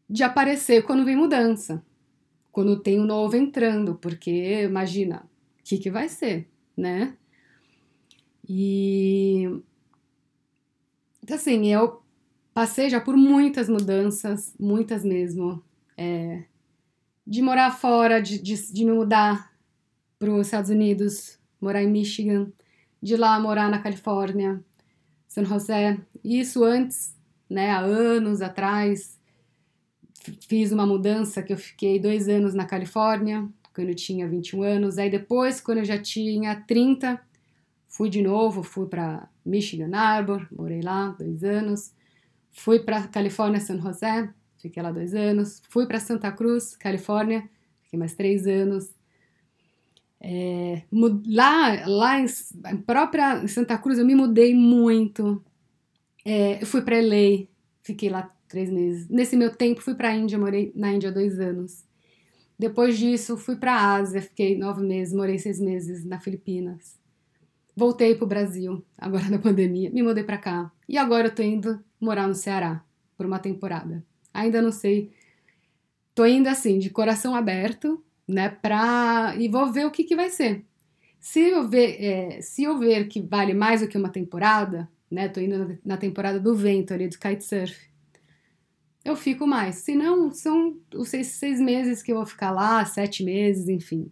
de 0.08 0.22
aparecer 0.22 0.84
quando 0.84 1.04
vem 1.04 1.16
mudança, 1.16 1.82
quando 2.52 2.78
tem 2.80 3.00
um 3.00 3.04
novo 3.06 3.36
entrando, 3.36 3.94
porque 3.96 4.62
imagina, 4.62 5.26
o 5.60 5.62
que, 5.64 5.78
que 5.78 5.90
vai 5.90 6.08
ser, 6.08 6.48
né? 6.76 7.16
E 8.48 9.48
então, 11.22 11.36
assim, 11.36 11.72
eu 11.72 12.02
passei 12.52 12.90
já 12.90 13.00
por 13.00 13.16
muitas 13.16 13.68
mudanças, 13.68 14.54
muitas 14.58 15.04
mesmo. 15.04 15.62
É, 15.96 16.44
de 17.26 17.42
morar 17.42 17.70
fora, 17.70 18.20
de, 18.20 18.40
de, 18.40 18.72
de 18.72 18.84
me 18.84 18.92
mudar 18.92 19.52
para 20.18 20.30
os 20.30 20.46
Estados 20.46 20.70
Unidos, 20.70 21.38
morar 21.60 21.82
em 21.82 21.90
Michigan, 21.90 22.50
de 23.02 23.16
lá 23.16 23.38
morar 23.40 23.70
na 23.70 23.80
Califórnia, 23.80 24.62
San 25.28 25.44
José. 25.44 25.98
Isso 26.22 26.64
antes, 26.64 27.16
né, 27.48 27.70
há 27.70 27.80
anos 27.80 28.40
atrás, 28.42 29.18
fiz 30.48 30.72
uma 30.72 30.86
mudança 30.86 31.42
que 31.42 31.52
eu 31.52 31.56
fiquei 31.56 31.98
dois 31.98 32.28
anos 32.28 32.54
na 32.54 32.64
Califórnia, 32.64 33.48
quando 33.74 33.88
eu 33.88 33.94
tinha 33.94 34.28
21 34.28 34.62
anos. 34.62 34.98
Aí 34.98 35.10
depois, 35.10 35.60
quando 35.60 35.78
eu 35.78 35.84
já 35.84 35.98
tinha 35.98 36.54
30, 36.54 37.20
fui 37.88 38.08
de 38.08 38.22
novo, 38.22 38.62
fui 38.62 38.86
para 38.86 39.28
Michigan 39.44 39.96
Arbor, 39.96 40.46
morei 40.52 40.80
lá 40.80 41.14
dois 41.18 41.42
anos. 41.42 41.92
Fui 42.52 42.78
para 42.78 43.08
Califórnia, 43.08 43.60
San 43.60 43.80
José, 43.80 44.28
Fiquei 44.62 44.80
lá 44.80 44.92
dois 44.92 45.12
anos. 45.12 45.60
Fui 45.68 45.86
para 45.86 45.98
Santa 45.98 46.30
Cruz, 46.30 46.76
Califórnia, 46.76 47.50
fiquei 47.82 47.98
mais 47.98 48.14
três 48.14 48.46
anos. 48.46 48.88
É, 50.20 50.82
lá, 51.26 51.84
lá 51.84 52.20
em, 52.20 52.26
própria 52.86 53.46
Santa 53.48 53.76
Cruz, 53.76 53.98
eu 53.98 54.06
me 54.06 54.14
mudei 54.14 54.54
muito. 54.54 55.44
É, 56.24 56.62
eu 56.62 56.66
fui 56.66 56.80
para 56.80 56.96
LA, 56.96 57.48
fiquei 57.82 58.08
lá 58.08 58.32
três 58.46 58.70
meses. 58.70 59.08
Nesse 59.08 59.34
meu 59.36 59.50
tempo, 59.54 59.80
fui 59.80 59.96
para 59.96 60.10
a 60.10 60.14
Índia, 60.14 60.38
morei 60.38 60.72
na 60.76 60.92
Índia 60.92 61.10
dois 61.10 61.40
anos. 61.40 61.84
Depois 62.56 62.96
disso, 62.96 63.36
fui 63.36 63.56
para 63.56 63.72
a 63.72 63.94
Ásia, 63.94 64.22
fiquei 64.22 64.56
nove 64.56 64.80
meses, 64.86 65.12
morei 65.12 65.40
seis 65.40 65.58
meses 65.58 66.04
na 66.04 66.20
Filipinas. 66.20 66.96
Voltei 67.74 68.14
para 68.14 68.24
o 68.24 68.28
Brasil, 68.28 68.84
agora 68.96 69.26
na 69.28 69.40
pandemia, 69.40 69.90
me 69.90 70.04
mudei 70.04 70.22
para 70.22 70.38
cá. 70.38 70.70
E 70.88 70.96
agora 70.96 71.26
eu 71.26 71.34
tô 71.34 71.42
indo 71.42 71.82
morar 72.00 72.28
no 72.28 72.34
Ceará 72.34 72.84
por 73.16 73.26
uma 73.26 73.40
temporada. 73.40 74.04
Ainda 74.32 74.62
não 74.62 74.72
sei. 74.72 75.10
Tô 76.14 76.26
indo 76.26 76.48
assim, 76.48 76.78
de 76.78 76.90
coração 76.90 77.34
aberto, 77.34 78.02
né? 78.26 78.48
Pra... 78.48 79.34
E 79.38 79.48
vou 79.48 79.72
ver 79.72 79.86
o 79.86 79.90
que, 79.90 80.04
que 80.04 80.16
vai 80.16 80.30
ser. 80.30 80.64
Se 81.20 81.40
eu, 81.40 81.68
ver, 81.68 82.02
é, 82.02 82.40
se 82.40 82.64
eu 82.64 82.78
ver 82.78 83.08
que 83.08 83.20
vale 83.20 83.54
mais 83.54 83.80
do 83.80 83.88
que 83.88 83.96
uma 83.96 84.08
temporada, 84.08 84.88
né? 85.10 85.28
Tô 85.28 85.40
indo 85.40 85.78
na 85.84 85.96
temporada 85.96 86.40
do 86.40 86.54
vento 86.54 86.92
ali, 86.92 87.08
de 87.08 87.18
kitesurf. 87.18 87.76
Eu 89.04 89.16
fico 89.16 89.46
mais. 89.46 89.76
Se 89.76 89.94
não, 89.94 90.30
são 90.32 90.76
os 90.94 91.08
seis, 91.08 91.28
seis 91.28 91.60
meses 91.60 92.02
que 92.02 92.12
eu 92.12 92.16
vou 92.16 92.26
ficar 92.26 92.50
lá, 92.50 92.84
sete 92.84 93.24
meses, 93.24 93.68
enfim. 93.68 94.10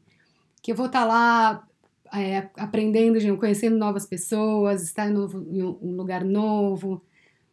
Que 0.62 0.72
eu 0.72 0.76
vou 0.76 0.86
estar 0.86 1.00
tá 1.00 1.06
lá 1.06 1.68
é, 2.12 2.48
aprendendo, 2.56 3.36
conhecendo 3.36 3.76
novas 3.76 4.06
pessoas, 4.06 4.82
estar 4.82 5.08
em, 5.08 5.14
em 5.14 5.62
um 5.62 5.96
lugar 5.96 6.24
novo, 6.24 7.02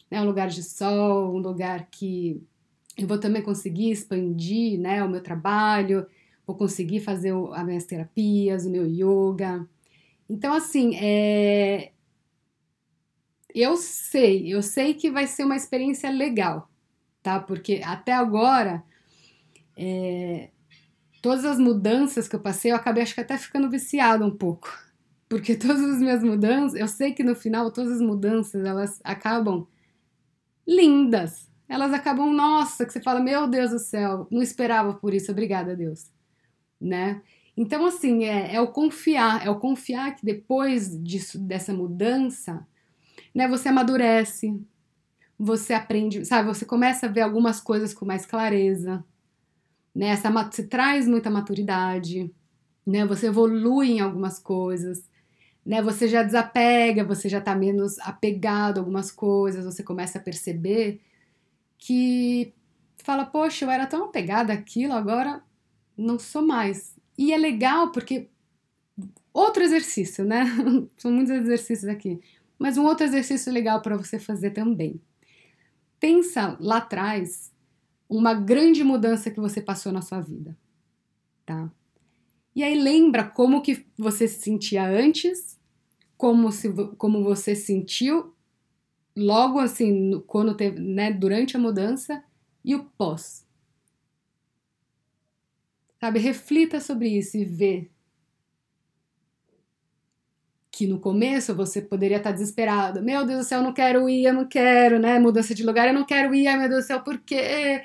né, 0.10 0.22
um 0.22 0.26
lugar 0.26 0.50
de 0.50 0.64
sol, 0.64 1.36
um 1.36 1.40
lugar 1.40 1.88
que 1.92 2.42
eu 2.98 3.08
vou 3.08 3.20
também 3.20 3.42
conseguir 3.42 3.92
expandir 3.92 4.80
né, 4.80 5.04
o 5.04 5.10
meu 5.10 5.22
trabalho, 5.22 6.08
vou 6.46 6.56
conseguir 6.56 7.00
fazer 7.02 7.34
as 7.54 7.66
minhas 7.66 7.86
terapias, 7.86 8.66
o 8.66 8.72
meu 8.72 8.88
yoga. 8.88 9.68
Então, 10.30 10.54
assim, 10.54 10.96
é... 10.96 11.92
eu 13.54 13.78
sei, 13.78 14.48
eu 14.54 14.64
sei 14.64 14.94
que 14.94 15.12
vai 15.12 15.28
ser 15.28 15.44
uma 15.44 15.56
experiência 15.56 16.10
legal, 16.10 16.70
tá? 17.22 17.40
Porque 17.40 17.82
até 17.86 18.14
agora, 18.14 18.84
é... 19.76 20.50
todas 21.22 21.46
as 21.46 21.60
mudanças 21.60 22.28
que 22.28 22.36
eu 22.36 22.40
passei, 22.40 22.72
eu 22.72 22.76
acabei 22.76 23.04
acho 23.04 23.14
que 23.14 23.22
até 23.22 23.38
ficando 23.38 23.70
viciada 23.70 24.26
um 24.26 24.36
pouco. 24.36 24.70
Porque 25.30 25.56
todas 25.56 25.82
as 25.82 26.00
minhas 26.00 26.24
mudanças, 26.24 26.80
eu 26.80 26.88
sei 26.88 27.14
que 27.14 27.24
no 27.24 27.36
final 27.36 27.72
todas 27.72 27.92
as 27.94 28.02
mudanças 28.02 28.66
elas 28.66 29.00
acabam 29.04 29.68
lindas, 30.66 31.48
elas 31.70 31.94
acabam, 31.94 32.32
nossa, 32.34 32.86
que 32.86 32.94
você 32.94 33.02
fala, 33.02 33.20
meu 33.20 33.48
Deus 33.48 33.72
do 33.72 33.80
céu, 33.80 34.28
não 34.32 34.42
esperava 34.42 34.94
por 34.94 35.14
isso, 35.14 35.32
obrigada, 35.32 35.76
Deus, 35.76 36.10
né? 36.80 37.22
Então, 37.56 37.86
assim, 37.86 38.24
é, 38.26 38.56
é 38.56 38.62
o 38.62 38.68
confiar, 38.68 39.46
é 39.46 39.50
o 39.50 39.60
confiar 39.60 40.16
que 40.16 40.26
depois 40.26 41.02
disso, 41.04 41.40
dessa 41.40 41.74
mudança, 41.74 42.66
né, 43.34 43.48
você 43.48 43.70
amadurece, 43.70 44.60
você 45.38 45.74
aprende, 45.74 46.24
sabe, 46.26 46.48
você 46.48 46.66
começa 46.66 47.08
a 47.08 47.10
ver 47.10 47.22
algumas 47.22 47.60
coisas 47.60 47.94
com 47.94 48.06
mais 48.06 48.26
clareza, 48.26 49.04
né, 49.94 50.10
essa, 50.10 50.30
você 50.30 50.64
traz 50.68 51.08
muita 51.08 51.32
maturidade, 51.32 52.32
né, 52.86 53.06
você 53.06 53.28
evolui 53.28 53.94
em 53.94 54.00
algumas 54.00 54.40
coisas, 54.40 55.04
né, 55.66 55.82
você 55.82 56.08
já 56.08 56.24
desapega, 56.24 57.04
você 57.04 57.28
já 57.28 57.42
tá 57.42 57.56
menos 57.56 57.98
apegado 58.00 58.78
a 58.78 58.82
algumas 58.82 59.12
coisas, 59.12 59.66
você 59.66 59.84
começa 59.84 60.20
a 60.20 60.22
perceber 60.22 61.02
que 61.78 62.54
fala, 63.04 63.26
poxa, 63.26 63.66
eu 63.66 63.72
era 63.72 63.86
tão 63.88 64.06
apegada 64.06 64.54
àquilo, 64.54 64.94
agora 64.94 65.42
não 65.98 66.20
sou 66.20 66.42
mais. 66.42 66.96
E 67.18 67.34
é 67.34 67.38
legal 67.38 67.92
porque 67.92 68.30
outro 69.34 69.64
exercício, 69.64 70.26
né? 70.26 70.46
São 70.98 71.12
muitos 71.12 71.34
exercícios 71.34 71.90
aqui, 71.90 72.20
mas 72.60 72.78
um 72.78 72.86
outro 72.86 73.06
exercício 73.06 73.52
legal 73.52 73.82
para 73.82 73.98
você 73.98 74.20
fazer 74.20 74.52
também. 74.52 75.00
pensa 76.00 76.58
lá 76.60 76.78
atrás 76.78 77.52
uma 78.10 78.34
grande 78.34 78.84
mudança 78.84 79.32
que 79.32 79.40
você 79.40 79.62
passou 79.62 79.92
na 79.92 80.02
sua 80.02 80.22
vida, 80.22 80.58
tá? 81.46 81.72
E 82.56 82.64
aí 82.64 82.76
lembra 82.80 83.24
como 83.24 83.62
que 83.62 83.86
você 83.98 84.28
se 84.28 84.42
sentia 84.42 84.88
antes, 84.88 85.60
como 86.18 86.52
se 86.52 86.70
como 86.98 87.24
você 87.24 87.56
sentiu 87.56 88.34
logo 89.18 89.60
assim 89.60 90.22
quando 90.28 90.56
teve, 90.56 90.80
né, 90.80 91.12
durante 91.12 91.58
a 91.58 91.60
mudança 91.60 92.24
e 92.64 92.76
o 92.76 92.86
pós. 92.86 93.46
Sabe, 96.00 96.20
reflita 96.20 96.80
sobre 96.80 97.10
isso 97.10 97.38
e 97.38 97.44
vê 97.44 97.90
que 100.72 100.86
no 100.86 101.00
começo 101.00 101.56
você 101.56 101.82
poderia 101.82 102.18
estar 102.18 102.32
desesperado. 102.32 103.02
Meu 103.02 103.26
Deus 103.26 103.40
do 103.40 103.50
céu, 103.50 103.60
eu 103.60 103.64
não 103.64 103.74
quero 103.74 104.08
ir, 104.08 104.26
eu 104.26 104.34
não 104.34 104.48
quero, 104.48 105.00
né? 105.00 105.18
Mudança 105.18 105.56
de 105.56 105.64
lugar, 105.66 105.88
eu 105.88 105.94
não 105.94 106.06
quero 106.06 106.36
ir, 106.36 106.56
meu 106.56 106.70
Deus 106.70 106.84
do 106.84 106.88
céu, 106.88 107.02
por 107.02 107.18
quê? 107.20 107.82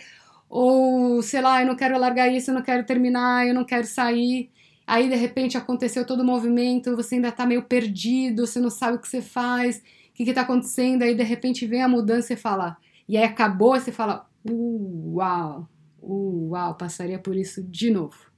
Ou, 0.49 1.23
sei 1.23 1.41
lá, 1.41 1.63
eu 1.63 1.67
não 1.67 1.75
quero 1.75 1.99
largar 1.99 2.29
isso, 2.29 2.51
eu 2.51 2.55
não 2.55 2.63
quero 2.63 2.85
terminar, 2.85 3.47
eu 3.47 3.55
não 3.55 3.65
quero 3.65 3.87
sair. 3.87 4.51
Aí, 4.87 5.09
de 5.09 5.15
repente, 5.17 5.57
aconteceu 5.57 6.05
todo 6.07 6.21
o 6.21 6.25
movimento, 6.25 6.95
você 6.95 7.15
ainda 7.15 7.33
tá 7.33 7.47
meio 7.47 7.63
perdido, 7.63 8.47
você 8.47 8.61
não 8.61 8.69
sabe 8.69 8.99
o 8.99 9.01
que 9.01 9.09
você 9.09 9.23
faz, 9.23 9.83
que 10.15 10.25
que 10.25 10.33
tá 10.33 10.43
acontecendo, 10.43 11.03
aí, 11.03 11.15
de 11.15 11.23
repente, 11.23 11.67
vem 11.67 11.83
a 11.83 11.89
mudança 11.89 12.33
e 12.33 12.37
fala... 12.37 12.77
E 13.09 13.17
aí 13.17 13.25
acabou, 13.25 13.79
você 13.79 13.91
fala, 13.91 14.29
uau, 14.49 15.69
uau, 16.01 16.75
passaria 16.77 17.19
por 17.19 17.37
isso 17.37 17.63
de 17.63 17.91
novo, 17.91 18.31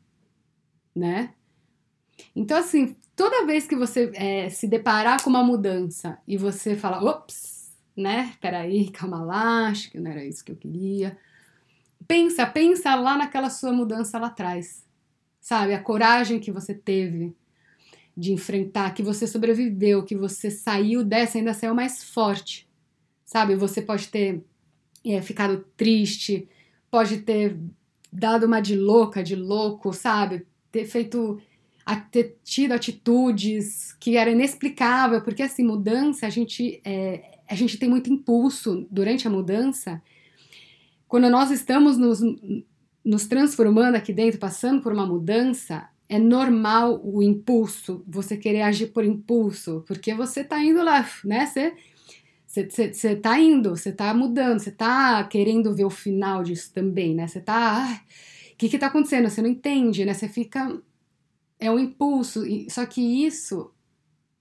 né? 0.95 1.35
Então, 2.35 2.59
assim, 2.59 2.97
toda 3.15 3.47
vez 3.47 3.67
que 3.67 3.77
você 3.77 4.11
é, 4.15 4.49
se 4.49 4.67
deparar 4.67 5.23
com 5.23 5.31
uma 5.31 5.45
mudança 5.45 6.19
e 6.27 6.37
você 6.37 6.77
fala, 6.77 7.03
ops, 7.05 7.73
né? 7.97 8.35
Peraí, 8.41 8.91
calma 8.91 9.23
lá, 9.23 9.69
acho 9.69 9.91
que 9.91 10.01
não 10.01 10.11
era 10.11 10.25
isso 10.25 10.45
que 10.45 10.53
eu 10.53 10.57
queria. 10.57 11.17
Pensa, 12.07 12.47
pensa 12.47 12.95
lá 12.95 13.17
naquela 13.17 13.51
sua 13.51 13.73
mudança 13.73 14.19
lá 14.19 14.29
atrás, 14.29 14.85
sabe? 15.41 15.75
A 15.75 15.83
coragem 15.83 16.41
que 16.41 16.51
você 16.51 16.75
teve 16.75 17.35
de 18.17 18.33
enfrentar, 18.33 18.95
que 18.95 19.03
você 19.03 19.27
sobreviveu, 19.27 20.05
que 20.05 20.17
você 20.17 20.51
saiu 20.51 21.05
dessa, 21.05 21.39
ainda 21.39 21.53
saiu 21.53 21.75
mais 21.75 22.05
forte, 22.05 22.69
sabe? 23.25 23.57
Você 23.57 23.83
pode 23.83 24.09
ter 24.09 24.43
é, 25.05 25.21
ficado 25.21 25.65
triste, 25.77 26.49
pode 26.91 27.19
ter 27.19 27.59
dado 28.13 28.47
uma 28.47 28.61
de 28.61 28.77
louca, 28.77 29.23
de 29.23 29.35
louco, 29.35 29.93
sabe? 29.93 30.47
Ter 30.71 30.85
feito 30.85 31.41
ter 32.11 32.39
tido 32.43 32.73
atitudes 32.73 33.93
que 34.01 34.17
era 34.17 34.31
inexplicável, 34.31 35.21
porque 35.21 35.43
assim, 35.43 35.63
mudança, 35.63 36.27
a 36.27 36.31
gente, 36.31 36.81
é, 36.85 37.39
a 37.49 37.55
gente 37.55 37.77
tem 37.77 37.89
muito 37.89 38.11
impulso 38.11 38.87
durante 38.91 39.27
a 39.27 39.31
mudança. 39.31 40.01
Quando 41.07 41.29
nós 41.29 41.51
estamos 41.51 41.99
nos, 41.99 42.21
nos 43.05 43.27
transformando 43.27 43.97
aqui 43.97 44.13
dentro, 44.13 44.41
passando 44.41 44.83
por 44.83 44.93
uma 44.93 45.05
mudança, 45.05 45.87
é 46.09 46.19
normal 46.19 47.01
o 47.05 47.23
impulso, 47.23 48.05
você 48.07 48.37
querer 48.37 48.63
agir 48.63 48.89
por 48.89 49.05
impulso, 49.05 49.85
porque 49.87 50.15
você 50.15 50.45
tá 50.45 50.63
indo 50.63 50.83
lá, 50.83 51.09
né? 51.25 51.47
Você, 51.47 51.75
você, 52.47 52.93
você 52.93 53.17
tá 53.17 53.39
indo, 53.39 53.71
você 53.71 53.93
tá 53.93 54.13
mudando, 54.15 54.61
você 54.61 54.71
tá 54.71 55.25
querendo 55.25 55.75
ver 55.75 55.85
o 55.85 55.91
final 55.91 56.43
disso 56.43 56.73
também, 56.73 57.15
né? 57.15 57.27
Você 57.27 57.41
tá. 57.41 58.03
O 58.53 58.57
que 58.57 58.69
que 58.69 58.79
tá 58.79 58.87
acontecendo? 58.87 59.29
Você 59.29 59.43
não 59.43 59.49
entende, 59.49 60.05
né? 60.05 60.15
Você 60.15 60.29
fica 60.29 60.81
é 61.59 61.71
um 61.71 61.79
impulso, 61.79 62.43
só 62.69 62.85
que 62.85 63.01
isso 63.27 63.73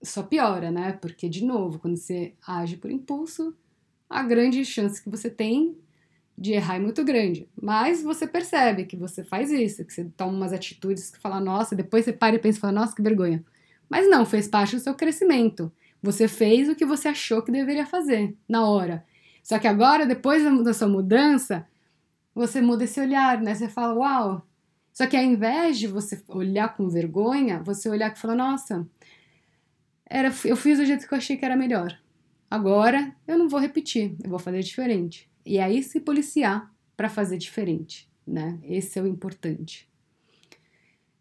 só 0.02 0.24
piora, 0.24 0.70
né? 0.70 0.94
Porque, 0.94 1.30
de 1.30 1.46
novo, 1.46 1.80
quando 1.80 1.96
você 1.96 2.34
age 2.46 2.78
por 2.78 2.92
impulso, 2.92 3.56
a 4.10 4.22
grande 4.24 4.66
chance 4.66 5.02
que 5.02 5.10
você 5.10 5.30
tem 5.30 5.78
de 6.38 6.54
errar 6.54 6.76
é 6.76 6.80
muito 6.80 7.04
grande. 7.04 7.48
Mas 7.62 8.02
você 8.02 8.28
percebe 8.28 8.86
que 8.86 8.98
você 8.98 9.24
faz 9.24 9.52
isso, 9.52 9.86
que 9.86 9.94
você 9.94 10.06
toma 10.18 10.34
umas 10.34 10.54
atitudes 10.54 11.10
que 11.10 11.20
fala, 11.20 11.40
nossa, 11.40 11.76
depois 11.76 12.06
você 12.06 12.14
para 12.14 12.36
e 12.36 12.40
pensa 12.40 12.60
fala, 12.60 12.74
nossa, 12.74 12.96
que 12.96 13.02
vergonha. 13.02 13.44
Mas 13.90 14.10
não, 14.10 14.26
fez 14.26 14.48
parte 14.48 14.76
do 14.76 14.82
seu 14.82 14.96
crescimento. 14.96 15.72
Você 16.02 16.28
fez 16.28 16.68
o 16.68 16.76
que 16.76 16.86
você 16.86 17.08
achou 17.08 17.42
que 17.42 17.52
deveria 17.52 17.86
fazer 17.86 18.36
na 18.48 18.68
hora. 18.68 19.06
Só 19.42 19.60
que 19.60 19.68
agora, 19.68 20.06
depois 20.06 20.44
da 20.64 20.74
sua 20.74 20.88
mudança, 20.88 21.68
você 22.34 22.62
muda 22.62 22.86
esse 22.86 23.00
olhar, 23.00 23.42
né? 23.42 23.54
Você 23.54 23.70
fala, 23.70 23.94
uau, 23.94 24.48
só 24.94 25.08
que 25.08 25.18
ao 25.18 25.24
invés 25.24 25.80
de 25.80 25.88
você 25.88 26.22
olhar 26.28 26.76
com 26.76 26.88
vergonha, 26.88 27.62
você 27.64 27.90
olhar 27.90 28.14
e 28.14 28.20
falar, 28.20 28.36
nossa, 28.36 28.88
era, 30.06 30.32
eu 30.46 30.56
fiz 30.56 30.78
do 30.78 30.86
jeito 30.86 31.08
que 31.08 31.14
eu 31.14 31.18
achei 31.18 31.36
que 31.36 31.44
era 31.44 31.56
melhor. 31.56 31.98
Agora 32.50 33.16
eu 33.28 33.38
não 33.38 33.50
vou 33.50 33.60
repetir, 33.60 34.16
eu 34.24 34.30
vou 34.30 34.38
fazer 34.38 34.62
diferente. 34.62 35.30
E 35.46 35.60
aí 35.60 35.84
se 35.84 36.00
policiar 36.00 36.74
para 36.96 37.10
fazer 37.10 37.38
diferente, 37.38 38.10
né? 38.26 38.60
Esse 38.64 39.00
é 39.00 39.02
o 39.02 39.08
importante. 39.08 39.90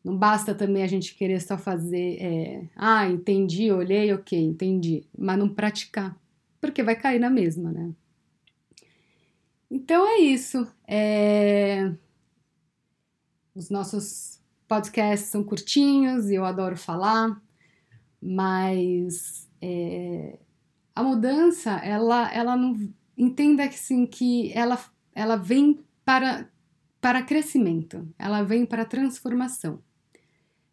Não 0.05 0.17
basta 0.17 0.55
também 0.55 0.83
a 0.83 0.87
gente 0.87 1.15
querer 1.15 1.41
só 1.41 1.57
fazer, 1.57 2.17
é, 2.21 2.69
ah, 2.75 3.09
entendi, 3.09 3.71
olhei, 3.71 4.13
ok, 4.13 4.39
entendi, 4.39 5.07
mas 5.17 5.39
não 5.39 5.49
praticar, 5.49 6.17
porque 6.61 6.83
vai 6.83 6.97
cair 6.97 7.21
na 7.21 7.31
mesma, 7.31 7.71
né? 7.71 7.95
Então 9.71 10.07
é 10.07 10.19
isso. 10.19 10.67
É... 10.87 11.95
Os 13.55 13.71
nossos 13.71 14.39
podcasts 14.69 15.31
são 15.31 15.43
curtinhos 15.45 16.31
e 16.31 16.35
eu 16.35 16.45
adoro 16.45 16.77
falar, 16.77 17.41
mas 18.21 19.49
é, 19.61 20.39
a 20.95 21.03
mudança, 21.03 21.73
ela, 21.77 22.33
ela 22.35 22.57
não 22.57 22.93
entenda 23.17 23.69
que 23.69 23.79
sim 23.79 24.07
que 24.07 24.53
ela, 24.55 24.79
ela 25.15 25.37
vem 25.37 25.81
para 26.05 26.49
para 27.01 27.23
crescimento, 27.23 28.09
ela 28.17 28.45
vem 28.45 28.65
para 28.65 28.85
transformação. 28.85 29.83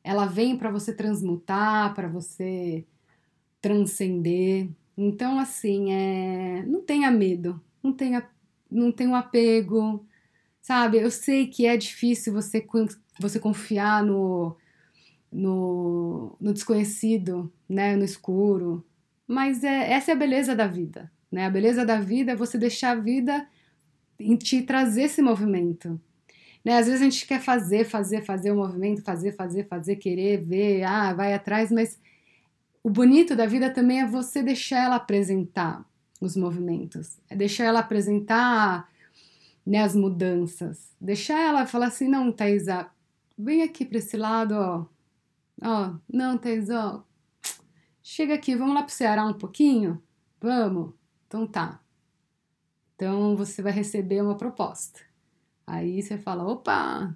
Ela 0.04 0.28
vem 0.28 0.56
para 0.56 0.69
você 0.69 0.93
transmutar, 0.93 1.95
para 1.95 2.08
você 2.08 2.86
transcender. 3.60 4.69
Então, 4.95 5.39
assim, 5.39 5.91
é, 5.91 6.63
não 6.67 6.84
tenha 6.84 7.10
medo, 7.10 7.60
não 7.82 7.91
tenha, 7.91 8.30
não 8.69 8.91
tenha 8.91 9.10
um 9.10 9.15
apego, 9.15 10.06
Sabe, 10.62 10.99
eu 10.99 11.10
sei 11.10 11.47
que 11.47 11.65
é 11.65 11.75
difícil 11.75 12.32
você, 12.32 12.63
você 13.19 13.39
confiar 13.39 14.04
no, 14.04 14.56
no, 15.32 16.38
no 16.39 16.54
desconhecido, 16.54 17.52
né, 17.67 17.95
no 17.95 18.04
escuro, 18.04 18.86
mas 19.28 19.63
é, 19.63 19.91
essa 19.93 20.12
é 20.12 20.13
a 20.13 20.17
beleza 20.17 20.56
da 20.56 20.67
vida, 20.67 21.12
né? 21.32 21.46
A 21.46 21.50
beleza 21.50 21.86
da 21.86 22.00
vida 22.00 22.32
é 22.32 22.36
você 22.36 22.58
deixar 22.58 22.92
a 22.92 23.00
vida 23.00 23.48
em 24.20 24.36
te 24.36 24.62
trazer 24.62 25.04
esse 25.04 25.22
movimento. 25.22 26.00
Né? 26.63 26.78
Às 26.78 26.88
vezes 26.88 27.02
a 27.02 27.06
gente 27.06 27.26
quer 27.26 27.39
fazer, 27.39 27.86
fazer, 27.86 28.24
fazer 28.24 28.52
o 28.52 28.56
movimento, 28.56 29.02
fazer, 29.02 29.34
fazer, 29.34 29.65
fazer, 29.65 29.96
querer, 29.96 30.38
ver, 30.38 30.84
ah, 30.84 31.13
vai 31.13 31.34
atrás, 31.34 31.72
mas 31.72 31.98
o 32.84 32.89
bonito 32.89 33.36
da 33.36 33.46
vida 33.46 33.70
também 33.70 34.02
é 34.02 34.06
você 34.06 34.44
deixar 34.44 34.84
ela 34.84 34.96
apresentar 34.96 35.86
os 36.20 36.36
movimentos, 36.36 37.18
é 37.30 37.36
deixar 37.36 37.65
ela 37.65 37.80
apresentar 37.80 38.89
né, 39.65 39.82
as 39.82 39.96
mudanças. 39.96 40.94
Deixar 41.00 41.39
ela 41.39 41.65
falar 41.65 41.88
assim, 41.88 42.08
não, 42.08 42.32
Thaisa, 42.32 42.89
vem 43.38 43.63
aqui 43.63 43.86
para 43.86 44.00
esse 44.00 44.18
lado, 44.18 44.54
ó. 44.54 44.86
Ó, 45.62 45.96
não, 46.12 46.38
Thaisa, 46.38 46.80
ó. 46.80 47.04
Chega 48.02 48.34
aqui, 48.34 48.56
vamos 48.56 48.74
lá 48.74 48.84
pro 48.84 48.94
Ceará 48.94 49.26
um 49.26 49.34
pouquinho? 49.34 50.02
Vamos? 50.42 50.99
Então 51.30 51.46
tá. 51.46 51.80
Então 52.96 53.38
você 53.38 53.62
vai 53.62 53.72
receber 53.72 54.20
uma 54.22 54.36
proposta. 54.36 55.00
Aí 55.65 56.02
você 56.02 56.18
fala, 56.18 56.44
opa! 56.44 57.15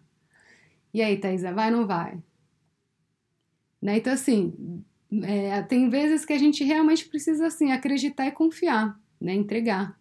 E 0.93 1.01
aí, 1.01 1.19
Thaisa, 1.19 1.51
vai 1.51 1.71
ou 1.71 1.79
não 1.79 1.87
vai? 1.87 2.21
Né? 3.81 3.97
Então, 3.97 4.13
assim, 4.13 4.83
é, 5.23 5.63
tem 5.63 5.89
vezes 5.89 6.23
que 6.23 6.31
a 6.31 6.37
gente 6.37 6.63
realmente 6.63 7.09
precisa, 7.09 7.47
assim, 7.47 7.71
acreditar 7.71 8.27
e 8.27 8.31
confiar, 8.31 8.97
né? 9.19 9.33
Entregar 9.33 9.99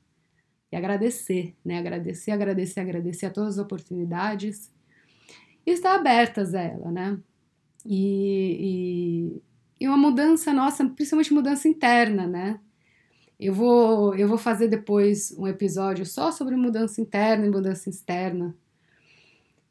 e 0.70 0.76
agradecer, 0.76 1.56
né? 1.64 1.78
Agradecer, 1.78 2.32
agradecer, 2.32 2.80
agradecer 2.80 3.26
a 3.26 3.30
todas 3.30 3.58
as 3.58 3.64
oportunidades 3.64 4.70
e 5.66 5.70
estar 5.70 5.94
abertas 5.94 6.54
a 6.54 6.60
ela, 6.60 6.92
né? 6.92 7.18
E, 7.86 9.40
e, 9.80 9.84
e 9.84 9.88
uma 9.88 9.96
mudança 9.96 10.52
nossa, 10.52 10.86
principalmente 10.90 11.32
mudança 11.32 11.66
interna, 11.66 12.26
né? 12.26 12.60
Eu 13.42 13.52
vou, 13.52 14.14
eu 14.14 14.28
vou 14.28 14.38
fazer 14.38 14.68
depois 14.68 15.32
um 15.36 15.48
episódio 15.48 16.06
só 16.06 16.30
sobre 16.30 16.54
mudança 16.54 17.00
interna 17.00 17.44
e 17.44 17.50
mudança 17.50 17.90
externa, 17.90 18.54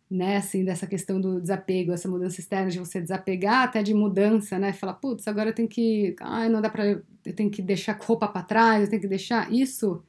né? 0.10 0.38
Assim, 0.38 0.66
dessa 0.66 0.86
questão 0.86 1.22
do 1.22 1.40
desapego, 1.40 1.94
essa 1.94 2.10
mudança 2.10 2.42
externa, 2.42 2.70
de 2.70 2.80
você 2.80 3.00
desapegar 3.00 3.64
até 3.64 3.82
de 3.82 3.94
mudança, 3.94 4.60
né? 4.60 4.74
Falar, 4.74 4.96
putz, 4.96 5.26
agora 5.26 5.52
eu 5.52 5.54
tenho 5.54 5.70
que. 5.70 6.14
Ai, 6.20 6.50
não 6.50 6.62
dá 6.62 6.70
pra. 6.70 6.86
Eu 6.86 7.34
tenho 7.34 7.50
que 7.50 7.62
deixar 7.62 7.98
roupa 8.02 8.28
para 8.28 8.44
trás, 8.44 8.84
eu 8.84 8.90
tenho 8.90 9.02
que 9.02 9.08
deixar. 9.08 9.50
Isso 9.54 10.04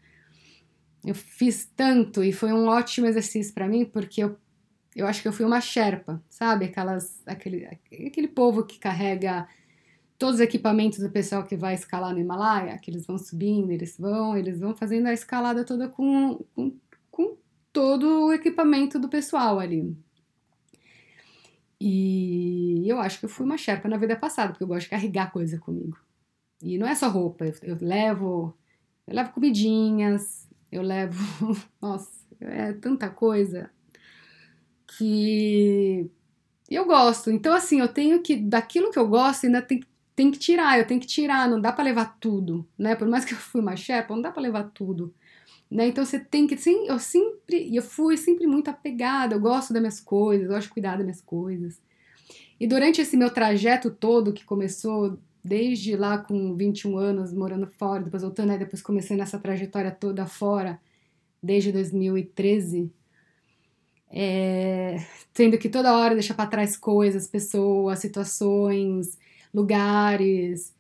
eu 1.05 1.14
fiz 1.14 1.70
tanto 1.77 2.22
e 2.25 2.33
foi 2.33 2.53
um 2.53 2.66
ótimo 2.66 3.07
exercício 3.07 3.53
para 3.55 3.68
mim 3.68 3.85
porque 3.85 4.22
eu, 4.22 4.37
eu 4.94 5.07
acho 5.07 5.20
que 5.20 5.29
eu 5.29 5.33
fui 5.33 5.44
uma 5.44 5.61
sherpa, 5.61 6.22
sabe? 6.29 6.66
Aquelas, 6.66 7.22
aquele, 7.27 7.66
aquele 8.07 8.29
povo 8.29 8.64
que 8.64 8.79
carrega 8.79 9.46
todos 10.23 10.37
os 10.37 10.41
equipamentos 10.41 11.01
do 11.01 11.11
pessoal 11.11 11.43
que 11.43 11.57
vai 11.57 11.75
escalar 11.75 12.13
no 12.13 12.21
Himalaia, 12.21 12.79
que 12.79 12.89
eles 12.93 13.05
vão 13.05 13.19
subindo, 13.19 13.73
eles 13.73 13.99
vão, 13.99 14.37
eles 14.37 14.61
vão 14.61 14.73
fazendo 14.73 15.09
a 15.09 15.13
escalada 15.13 15.65
toda 15.65 15.89
com, 15.89 16.39
com, 16.55 16.79
com 17.11 17.37
todo 17.73 18.27
o 18.27 18.33
equipamento 18.33 19.01
do 19.01 19.09
pessoal 19.09 19.59
ali. 19.59 19.97
E 21.81 22.85
eu 22.87 23.01
acho 23.01 23.19
que 23.19 23.25
eu 23.25 23.29
fui 23.29 23.45
uma 23.45 23.59
Sherpa 23.59 23.89
na 23.89 23.97
vida 23.97 24.15
passada, 24.15 24.53
porque 24.53 24.63
eu 24.63 24.69
gosto 24.69 24.85
de 24.85 24.91
carregar 24.91 25.33
coisa 25.33 25.59
comigo. 25.59 25.99
E 26.63 26.79
não 26.79 26.87
é 26.87 26.95
só 26.95 27.09
roupa, 27.09 27.45
eu, 27.45 27.55
eu 27.61 27.79
levo, 27.81 28.57
eu 29.09 29.17
levo 29.17 29.33
comidinhas, 29.33 30.49
eu 30.71 30.83
levo, 30.83 31.19
nossa, 31.83 32.13
é 32.41 32.73
tanta 32.75 33.11
coisa 33.11 33.69
que 34.87 36.09
eu 36.71 36.87
gosto. 36.87 37.29
Então 37.29 37.53
assim, 37.53 37.81
eu 37.81 37.89
tenho 37.89 38.23
que 38.23 38.37
daquilo 38.37 38.93
que 38.93 38.99
eu 39.01 39.09
gosto 39.09 39.47
ainda 39.47 39.61
tem, 39.61 39.83
tem 40.14 40.31
que 40.31 40.38
tirar, 40.38 40.79
eu 40.79 40.87
tenho 40.87 41.01
que 41.01 41.07
tirar, 41.07 41.48
não 41.48 41.61
dá 41.61 41.72
para 41.72 41.85
levar 41.85 42.16
tudo, 42.20 42.66
né? 42.79 42.94
Por 42.94 43.09
mais 43.09 43.25
que 43.25 43.33
eu 43.33 43.38
fui 43.38 43.61
uma 43.61 43.77
Sherpa, 43.77 44.14
não 44.14 44.22
dá 44.22 44.31
para 44.31 44.42
levar 44.42 44.64
tudo. 44.75 45.14
Né? 45.70 45.88
Então 45.88 46.05
você 46.05 46.18
tem 46.18 46.46
que, 46.46 46.57
sim, 46.57 46.87
eu 46.87 46.98
sempre, 46.98 47.75
eu 47.75 47.83
fui 47.83 48.16
sempre 48.18 48.46
muito 48.46 48.68
apegada, 48.68 49.35
eu 49.35 49.40
gosto 49.40 49.72
das 49.72 49.81
minhas 49.81 50.01
coisas, 50.01 50.44
eu 50.44 50.53
gosto 50.53 50.68
de 50.68 50.72
cuidar 50.75 50.96
das 50.96 51.05
minhas 51.05 51.20
coisas. 51.22 51.81
E 52.61 52.66
durante 52.66 53.01
esse 53.01 53.16
meu 53.16 53.31
trajeto 53.31 53.90
todo, 53.90 54.35
que 54.35 54.44
começou 54.44 55.18
desde 55.42 55.96
lá 55.96 56.18
com 56.18 56.55
21 56.55 56.96
anos, 56.98 57.33
morando 57.33 57.66
fora, 57.66 58.05
depois 58.05 58.22
voltando, 58.22 58.51
aí 58.51 58.59
depois 58.59 58.83
comecei 58.83 59.16
nessa 59.16 59.38
trajetória 59.38 59.90
toda 59.90 60.27
fora, 60.27 60.79
desde 61.42 61.72
2013, 61.72 62.92
é, 64.11 64.98
tendo 65.33 65.57
que 65.57 65.70
toda 65.70 65.96
hora 65.96 66.14
deixar 66.14 66.35
para 66.35 66.51
trás 66.51 66.77
coisas, 66.77 67.27
pessoas, 67.27 67.98
situações, 67.98 69.18
lugares. 69.53 70.75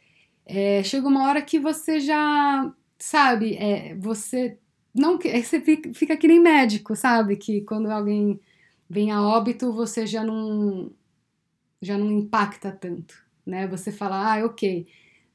É, 0.46 0.82
chega 0.82 1.08
uma 1.08 1.28
hora 1.28 1.42
que 1.42 1.58
você 1.60 2.00
já, 2.00 2.72
sabe, 2.98 3.56
é, 3.56 3.94
você 3.96 4.58
não 4.94 5.18
você 5.18 5.60
fica, 5.60 5.92
fica 5.94 6.16
que 6.16 6.28
nem 6.28 6.40
médico, 6.40 6.94
sabe? 6.96 7.36
Que 7.36 7.62
quando 7.62 7.90
alguém 7.90 8.40
vem 8.88 9.10
a 9.10 9.22
óbito, 9.22 9.72
você 9.72 10.06
já 10.06 10.24
não 10.24 10.92
já 11.80 11.98
não 11.98 12.10
impacta 12.12 12.72
tanto, 12.72 13.14
né? 13.46 13.66
Você 13.68 13.92
fala, 13.92 14.34
ah, 14.36 14.44
ok, 14.46 14.86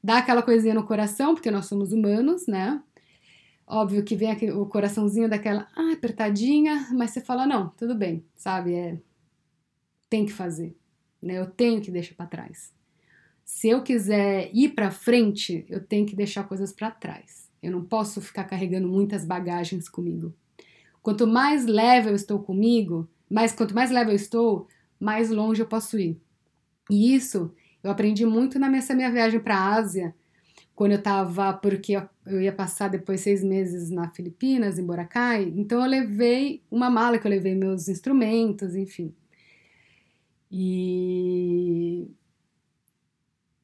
dá 0.02 0.18
aquela 0.18 0.42
coisinha 0.42 0.74
no 0.74 0.84
coração, 0.86 1.34
porque 1.34 1.50
nós 1.50 1.66
somos 1.66 1.92
humanos, 1.92 2.46
né? 2.46 2.82
Óbvio 3.66 4.04
que 4.04 4.16
vem 4.16 4.30
aquele, 4.30 4.52
o 4.52 4.66
coraçãozinho 4.66 5.28
daquela, 5.28 5.68
ah, 5.76 5.92
apertadinha, 5.92 6.88
mas 6.92 7.10
você 7.12 7.20
fala, 7.20 7.46
não, 7.46 7.68
tudo 7.70 7.94
bem, 7.94 8.24
sabe? 8.34 8.74
É, 8.74 8.98
tem 10.08 10.24
que 10.26 10.32
fazer, 10.32 10.76
né? 11.22 11.38
Eu 11.38 11.46
tenho 11.50 11.80
que 11.82 11.90
deixar 11.90 12.14
para 12.14 12.26
trás. 12.26 12.72
Se 13.48 13.66
eu 13.66 13.82
quiser 13.82 14.50
ir 14.52 14.74
para 14.74 14.90
frente, 14.90 15.64
eu 15.70 15.82
tenho 15.82 16.04
que 16.04 16.14
deixar 16.14 16.46
coisas 16.46 16.70
para 16.70 16.90
trás. 16.90 17.50
Eu 17.62 17.72
não 17.72 17.82
posso 17.82 18.20
ficar 18.20 18.44
carregando 18.44 18.86
muitas 18.86 19.24
bagagens 19.24 19.88
comigo. 19.88 20.34
Quanto 21.02 21.26
mais 21.26 21.64
leve 21.64 22.10
eu 22.10 22.14
estou 22.14 22.40
comigo, 22.40 23.08
mais 23.28 23.50
quanto 23.52 23.74
mais 23.74 23.90
leve 23.90 24.10
eu 24.10 24.14
estou, 24.14 24.68
mais 25.00 25.30
longe 25.30 25.62
eu 25.62 25.66
posso 25.66 25.98
ir. 25.98 26.20
E 26.90 27.14
isso 27.14 27.50
eu 27.82 27.90
aprendi 27.90 28.26
muito 28.26 28.58
na 28.58 28.68
minha, 28.68 28.82
viagem 29.10 29.40
para 29.40 29.56
a 29.56 29.74
Ásia, 29.76 30.14
quando 30.74 30.92
eu 30.92 30.98
estava, 30.98 31.54
porque 31.54 31.96
eu 32.26 32.42
ia 32.42 32.52
passar 32.52 32.88
depois 32.88 33.22
seis 33.22 33.42
meses 33.42 33.88
na 33.88 34.10
Filipinas, 34.10 34.78
em 34.78 34.84
Boracay, 34.84 35.54
então 35.56 35.82
eu 35.82 35.88
levei 35.88 36.62
uma 36.70 36.90
mala 36.90 37.18
que 37.18 37.26
eu 37.26 37.30
levei 37.30 37.54
meus 37.54 37.88
instrumentos, 37.88 38.76
enfim. 38.76 39.12
E 40.52 42.08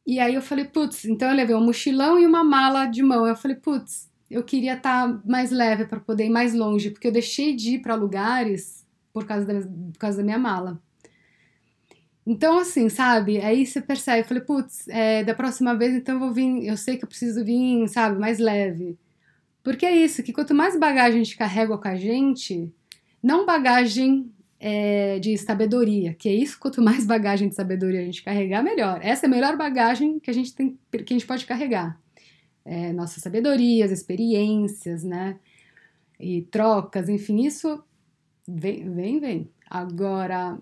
e 0.07 0.21
aí 0.21 0.35
eu 0.35 0.43
falei, 0.43 0.67
putz, 0.67 1.05
então 1.05 1.31
eu 1.31 1.35
levei 1.35 1.55
um 1.57 1.64
mochilão 1.64 2.19
e 2.19 2.27
uma 2.27 2.45
mala 2.45 2.87
de 2.87 3.03
mão. 3.03 3.27
Eu 3.27 3.37
falei, 3.37 3.57
putz, 3.57 4.11
eu 4.31 4.43
queria 4.43 4.75
estar 4.75 5.09
tá 5.09 5.23
mais 5.25 5.51
leve 5.51 5.87
para 5.87 6.01
poder 6.01 6.27
ir 6.27 6.31
mais 6.31 6.53
longe, 6.55 6.90
porque 6.90 7.09
eu 7.09 7.12
deixei 7.12 7.55
de 7.55 7.77
ir 7.77 7.79
para 7.81 7.95
lugares 7.95 8.87
por 9.12 9.25
causa, 9.27 9.47
da, 9.47 9.61
por 9.61 9.99
causa 9.99 10.19
da 10.19 10.25
minha 10.25 10.38
mala. 10.38 10.81
Então, 12.27 12.59
assim, 12.59 12.88
sabe? 12.88 13.38
Aí 13.40 13.67
você 13.67 13.81
percebe, 13.81 14.21
eu 14.21 14.25
falei, 14.25 14.43
putz, 14.43 14.88
é, 14.88 15.23
da 15.25 15.35
próxima 15.35 15.75
vez 15.75 15.95
então 15.95 16.14
eu 16.14 16.21
vou 16.21 16.33
vir, 16.33 16.67
eu 16.67 16.77
sei 16.77 16.97
que 16.97 17.05
eu 17.05 17.09
preciso 17.09 17.45
vir, 17.45 17.87
sabe, 17.88 18.19
mais 18.19 18.38
leve. 18.38 18.99
Porque 19.62 19.87
é 19.87 19.97
isso, 19.97 20.23
que 20.23 20.33
quanto 20.33 20.55
mais 20.55 20.79
bagagem 20.79 21.21
a 21.21 21.25
gente 21.25 21.37
carrega 21.37 21.77
com 21.79 21.88
a 21.88 21.97
gente, 21.97 22.73
não 23.23 23.47
bagagem 23.47 24.31
é, 24.59 25.19
de 25.19 25.37
sabedoria, 25.37 26.14
que 26.14 26.29
é 26.29 26.33
isso, 26.33 26.59
quanto 26.59 26.81
mais 26.83 27.07
bagagem 27.07 27.49
de 27.49 27.55
sabedoria 27.55 28.01
a 28.01 28.05
gente 28.05 28.23
carregar, 28.23 28.62
melhor. 28.62 29.01
Essa 29.03 29.27
é 29.27 29.29
a 29.29 29.31
melhor 29.31 29.57
bagagem 29.57 30.19
que 30.19 30.31
a 30.31 30.35
gente, 30.35 30.55
tem, 30.55 30.79
que 30.90 31.12
a 31.12 31.17
gente 31.17 31.27
pode 31.27 31.47
carregar. 31.47 32.01
É, 32.64 32.93
nossas 32.93 33.23
sabedorias, 33.23 33.90
experiências, 33.90 35.05
né? 35.05 35.38
E 36.19 36.43
trocas, 36.43 37.09
enfim, 37.09 37.45
isso 37.45 37.83
vem, 38.49 38.90
vem, 38.95 39.21
vem. 39.21 39.51
Agora, 39.69 40.59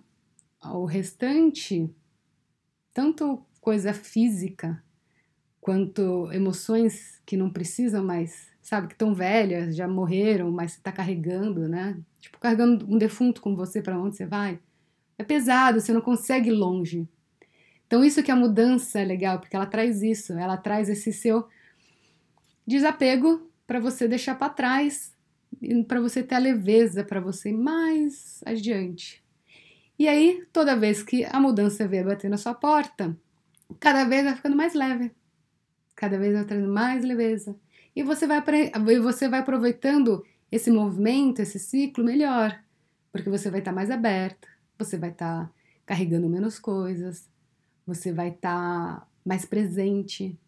o 0.65 0.85
restante, 0.85 1.89
tanto 2.93 3.45
coisa 3.61 3.93
física 3.93 4.83
quanto 5.61 6.31
emoções 6.33 7.21
que 7.25 7.37
não 7.37 7.51
precisam 7.51 8.05
mais 8.05 8.53
sabe, 8.63 8.87
que 8.87 8.95
estão 8.95 9.13
velhas, 9.13 9.75
já 9.75 9.89
morreram, 9.89 10.51
mas 10.51 10.73
está 10.73 10.93
carregando, 10.93 11.69
né? 11.69 11.99
Tipo, 12.23 12.39
carregando 12.39 12.87
um 12.89 12.97
defunto 12.97 13.43
com 13.43 13.57
você 13.57 13.83
para 13.83 13.99
onde 13.99 14.17
você 14.17 14.25
vai. 14.25 14.61
É 15.19 15.25
pesado, 15.25 15.81
você 15.81 15.93
não 15.93 16.01
consegue 16.01 16.51
ir 16.51 16.53
longe. 16.53 17.09
Então, 17.85 18.05
isso 18.05 18.23
que 18.23 18.31
a 18.31 18.37
mudança 18.37 19.01
é 19.01 19.05
legal, 19.05 19.41
porque 19.41 19.57
ela 19.57 19.67
traz 19.67 20.03
isso, 20.03 20.33
ela 20.35 20.57
traz 20.57 20.89
esse 20.89 21.13
seu 21.13 21.49
desapego 22.65 23.51
para 23.67 23.81
você 23.81 24.07
deixar 24.07 24.37
para 24.37 24.49
trás, 24.49 25.13
para 25.89 26.01
você 26.01 26.23
ter 26.23 26.37
a 26.37 26.39
leveza, 26.39 27.03
para 27.03 27.21
você 27.21 27.51
ir 27.51 27.59
mais 27.59 28.41
adiante. 28.47 29.21
E 29.99 30.07
aí, 30.07 30.47
toda 30.53 30.77
vez 30.77 31.03
que 31.03 31.25
a 31.25 31.41
mudança 31.41 31.89
vier 31.89 32.05
bater 32.05 32.31
na 32.31 32.39
sua 32.39 32.55
porta, 32.55 33.17
cada 33.81 34.05
vez 34.05 34.23
vai 34.23 34.37
ficando 34.37 34.57
mais 34.57 34.75
leve, 34.75 35.11
cada 35.97 36.17
vez 36.19 36.35
vai 36.35 36.45
trazendo 36.45 36.73
mais 36.73 37.05
leveza. 37.05 37.57
E 37.97 38.03
você 38.05 38.29
vai, 38.29 38.41
você 39.01 39.29
vai 39.29 39.41
aproveitando 39.41 40.25
esse 40.53 40.71
movimento, 40.71 41.41
esse 41.41 41.59
ciclo 41.59 42.05
melhor, 42.05 42.63
porque 43.11 43.29
você 43.29 43.51
vai 43.51 43.61
estar 43.61 43.73
tá 43.73 43.75
mais 43.75 43.91
aberta, 43.91 44.47
você 44.79 44.97
vai 44.97 45.11
estar 45.11 45.47
tá 45.47 45.53
carregando 45.85 46.29
menos 46.29 46.59
coisas, 46.59 47.29
você 47.87 48.13
vai 48.13 48.29
estar 48.29 49.01
tá 49.01 49.07
mais 49.25 49.45
presente, 49.45 50.39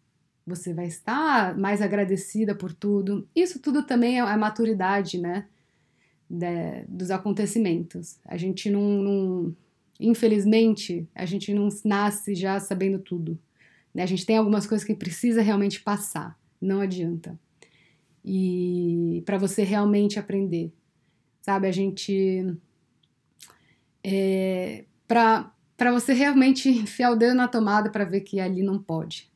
você 0.45 0.73
vai 0.73 0.85
estar 0.85 1.57
mais 1.57 1.81
agradecida 1.81 2.55
por 2.55 2.71
tudo. 2.71 3.27
Isso 3.35 3.59
tudo 3.59 3.83
também 3.83 4.19
é 4.19 4.21
a 4.21 4.37
maturidade, 4.37 5.19
né? 5.19 5.47
De, 6.29 6.85
dos 6.87 7.11
acontecimentos. 7.11 8.17
A 8.25 8.37
gente 8.37 8.69
não, 8.69 8.81
não, 8.81 9.55
Infelizmente, 9.99 11.07
a 11.15 11.25
gente 11.25 11.53
não 11.53 11.69
nasce 11.83 12.35
já 12.35 12.59
sabendo 12.59 12.99
tudo. 12.99 13.39
Né? 13.93 14.03
A 14.03 14.05
gente 14.05 14.25
tem 14.25 14.37
algumas 14.37 14.67
coisas 14.67 14.85
que 14.85 14.93
precisa 14.93 15.41
realmente 15.41 15.81
passar 15.81 16.37
não 16.61 16.81
adianta. 16.81 17.39
E 18.27 19.21
para 19.23 19.37
você 19.37 19.61
realmente 19.61 20.17
aprender, 20.17 20.73
sabe? 21.41 21.67
A 21.67 21.71
gente. 21.71 22.57
É, 24.03 24.85
para 25.07 25.91
você 25.91 26.11
realmente 26.13 26.67
enfiar 26.69 27.11
o 27.11 27.15
dedo 27.15 27.35
na 27.35 27.47
tomada 27.47 27.91
para 27.91 28.03
ver 28.03 28.21
que 28.21 28.39
ali 28.39 28.63
não 28.63 28.81
pode. 28.81 29.31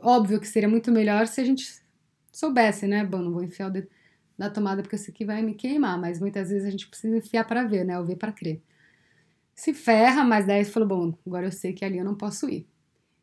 Óbvio 0.00 0.40
que 0.40 0.46
seria 0.46 0.68
muito 0.68 0.92
melhor 0.92 1.26
se 1.26 1.40
a 1.40 1.44
gente 1.44 1.82
soubesse, 2.32 2.86
né? 2.86 3.04
Bom, 3.04 3.18
não 3.18 3.32
vou 3.32 3.42
enfiar 3.42 3.68
o 3.68 3.70
dedo 3.70 3.88
na 4.38 4.48
tomada 4.48 4.82
porque 4.82 4.96
isso 4.96 5.10
aqui 5.10 5.24
vai 5.24 5.42
me 5.42 5.54
queimar, 5.54 6.00
mas 6.00 6.20
muitas 6.20 6.48
vezes 6.50 6.66
a 6.66 6.70
gente 6.70 6.88
precisa 6.88 7.16
enfiar 7.16 7.44
para 7.44 7.64
ver, 7.64 7.84
né? 7.84 7.98
Ou 7.98 8.04
ver 8.04 8.16
para 8.16 8.32
crer. 8.32 8.62
Se 9.54 9.74
ferra, 9.74 10.24
mas 10.24 10.46
daí 10.46 10.64
você 10.64 10.70
falou, 10.70 10.88
bom, 10.88 11.18
agora 11.26 11.46
eu 11.46 11.52
sei 11.52 11.72
que 11.72 11.84
ali 11.84 11.98
eu 11.98 12.04
não 12.04 12.14
posso 12.14 12.48
ir. 12.48 12.66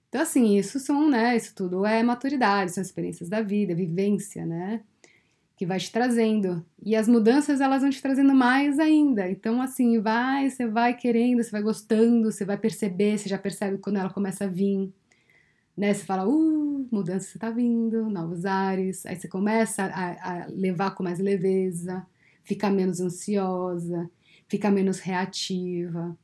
Então, 0.09 0.21
assim, 0.21 0.57
isso 0.57 0.79
são, 0.79 1.07
né? 1.09 1.37
Isso 1.37 1.53
tudo 1.55 1.85
é 1.85 2.01
maturidade, 2.03 2.71
são 2.71 2.81
experiências 2.81 3.29
da 3.29 3.41
vida, 3.41 3.75
vivência, 3.75 4.45
né? 4.45 4.81
Que 5.55 5.65
vai 5.65 5.79
te 5.79 5.91
trazendo. 5.91 6.65
E 6.83 6.95
as 6.95 7.07
mudanças, 7.07 7.61
elas 7.61 7.81
vão 7.81 7.91
te 7.91 8.01
trazendo 8.01 8.33
mais 8.33 8.79
ainda. 8.79 9.29
Então, 9.29 9.61
assim, 9.61 10.01
vai, 10.01 10.49
você 10.49 10.67
vai 10.67 10.95
querendo, 10.95 11.43
você 11.43 11.51
vai 11.51 11.61
gostando, 11.61 12.31
você 12.31 12.43
vai 12.43 12.57
perceber, 12.57 13.19
você 13.19 13.29
já 13.29 13.37
percebe 13.37 13.77
quando 13.77 13.97
ela 13.97 14.09
começa 14.09 14.45
a 14.45 14.47
vir. 14.47 14.91
Né? 15.77 15.93
Você 15.93 16.03
fala, 16.05 16.27
uh, 16.27 16.87
mudança 16.91 17.37
está 17.37 17.51
vindo, 17.51 18.09
novos 18.09 18.45
ares. 18.45 19.05
Aí 19.05 19.15
você 19.15 19.27
começa 19.27 19.83
a, 19.85 20.43
a 20.43 20.47
levar 20.47 20.91
com 20.95 21.03
mais 21.03 21.19
leveza, 21.19 22.05
fica 22.43 22.69
menos 22.69 22.99
ansiosa, 22.99 24.09
fica 24.47 24.71
menos 24.71 24.99
reativa 24.99 26.17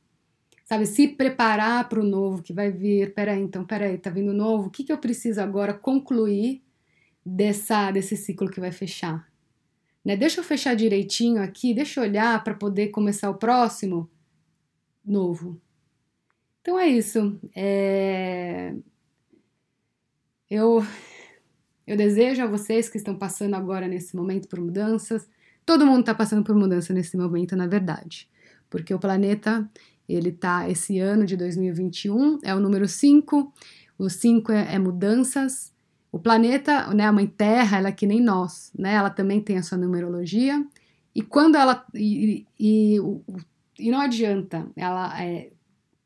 sabe? 0.66 0.84
Se 0.84 1.08
preparar 1.08 1.88
para 1.88 2.00
o 2.00 2.04
novo 2.04 2.42
que 2.42 2.52
vai 2.52 2.70
vir. 2.70 3.14
Peraí, 3.14 3.40
então, 3.40 3.64
peraí, 3.64 3.96
tá 3.96 4.10
vindo 4.10 4.34
novo. 4.34 4.66
O 4.68 4.70
que, 4.70 4.84
que 4.84 4.92
eu 4.92 4.98
preciso 4.98 5.40
agora 5.40 5.72
concluir 5.72 6.62
dessa, 7.24 7.90
desse 7.90 8.16
ciclo 8.16 8.50
que 8.50 8.60
vai 8.60 8.72
fechar? 8.72 9.26
Né? 10.04 10.16
Deixa 10.16 10.40
eu 10.40 10.44
fechar 10.44 10.74
direitinho 10.74 11.42
aqui, 11.42 11.72
deixa 11.72 12.00
eu 12.00 12.04
olhar 12.04 12.42
para 12.44 12.54
poder 12.54 12.88
começar 12.88 13.30
o 13.30 13.38
próximo 13.38 14.10
novo. 15.04 15.60
Então 16.60 16.78
é 16.78 16.88
isso. 16.88 17.40
É... 17.54 18.74
eu 20.50 20.84
eu 21.86 21.96
desejo 21.96 22.42
a 22.42 22.46
vocês 22.48 22.88
que 22.88 22.96
estão 22.98 23.16
passando 23.16 23.54
agora 23.54 23.86
nesse 23.86 24.16
momento 24.16 24.48
por 24.48 24.60
mudanças, 24.60 25.28
todo 25.64 25.86
mundo 25.86 26.00
está 26.00 26.12
passando 26.12 26.42
por 26.42 26.56
mudança 26.56 26.92
nesse 26.92 27.16
momento, 27.16 27.54
na 27.54 27.68
verdade, 27.68 28.28
porque 28.68 28.92
o 28.92 28.98
planeta 28.98 29.70
ele 30.08 30.32
tá 30.32 30.68
esse 30.68 30.98
ano 30.98 31.24
de 31.24 31.36
2021 31.36 32.38
é 32.42 32.54
o 32.54 32.60
número 32.60 32.86
5, 32.86 33.52
o 33.98 34.08
5 34.08 34.52
é, 34.52 34.74
é 34.74 34.78
mudanças. 34.78 35.74
O 36.12 36.18
planeta, 36.18 36.92
né, 36.94 37.04
a 37.04 37.12
mãe 37.12 37.26
Terra, 37.26 37.78
ela 37.78 37.88
é 37.88 37.92
que 37.92 38.06
nem 38.06 38.20
nós, 38.20 38.72
né? 38.78 38.94
Ela 38.94 39.10
também 39.10 39.40
tem 39.40 39.58
a 39.58 39.62
sua 39.62 39.76
numerologia. 39.76 40.64
E 41.14 41.22
quando 41.22 41.56
ela 41.56 41.84
e, 41.94 42.46
e, 42.58 42.96
e 43.78 43.90
não 43.90 44.00
adianta, 44.00 44.66
ela 44.76 45.22
é, 45.22 45.50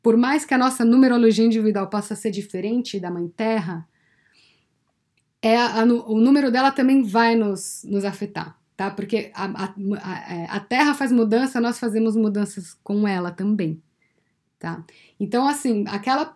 por 0.01 0.17
mais 0.17 0.45
que 0.45 0.53
a 0.53 0.57
nossa 0.57 0.83
numerologia 0.83 1.45
individual 1.45 1.87
possa 1.87 2.15
ser 2.15 2.31
diferente 2.31 2.99
da 2.99 3.11
Mãe 3.11 3.27
Terra, 3.29 3.87
é 5.41 5.55
a, 5.57 5.81
a, 5.81 5.83
o 5.83 6.19
número 6.19 6.51
dela 6.51 6.71
também 6.71 7.03
vai 7.03 7.35
nos, 7.35 7.83
nos 7.85 8.05
afetar, 8.05 8.57
tá? 8.75 8.91
Porque 8.91 9.31
a, 9.33 9.73
a, 10.49 10.59
Terra 10.59 10.93
faz 10.93 11.11
mudança, 11.11 11.59
nós 11.59 11.79
fazemos 11.79 12.15
mudanças 12.15 12.73
com 12.83 13.07
ela 13.07 13.31
também, 13.31 13.81
tá? 14.61 14.85
Então, 15.19 15.47
assim, 15.47 15.83
aquela. 15.87 16.35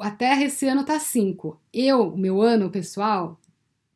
A 0.00 0.10
Terra 0.12 0.44
esse 0.44 0.66
ano 0.68 0.84
tá 0.84 1.00
5. 1.00 1.60
Eu, 1.72 2.16
meu 2.16 2.40
ano 2.40 2.70
pessoal, 2.70 3.40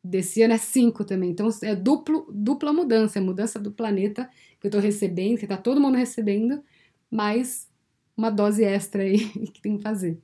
desse 0.03 0.41
ano 0.41 0.53
é 0.53 0.57
5 0.57 1.05
também. 1.05 1.31
Então, 1.31 1.47
é 1.63 1.73
duplo, 1.73 2.27
dupla 2.33 2.73
mudança, 2.73 3.17
é 3.17 3.21
mudança 3.21 3.57
do 3.57 3.71
planeta 3.71 4.29
que 4.59 4.67
eu 4.67 4.71
tô 4.71 4.79
recebendo, 4.79 5.39
que 5.39 5.47
tá 5.47 5.55
todo 5.55 5.79
mundo 5.79 5.95
recebendo, 5.95 6.61
mais 7.09 7.69
uma 8.15 8.29
dose 8.29 8.63
extra 8.63 9.03
aí 9.03 9.29
que 9.53 9.61
tem 9.61 9.77
que 9.77 9.83
fazer. 9.83 10.19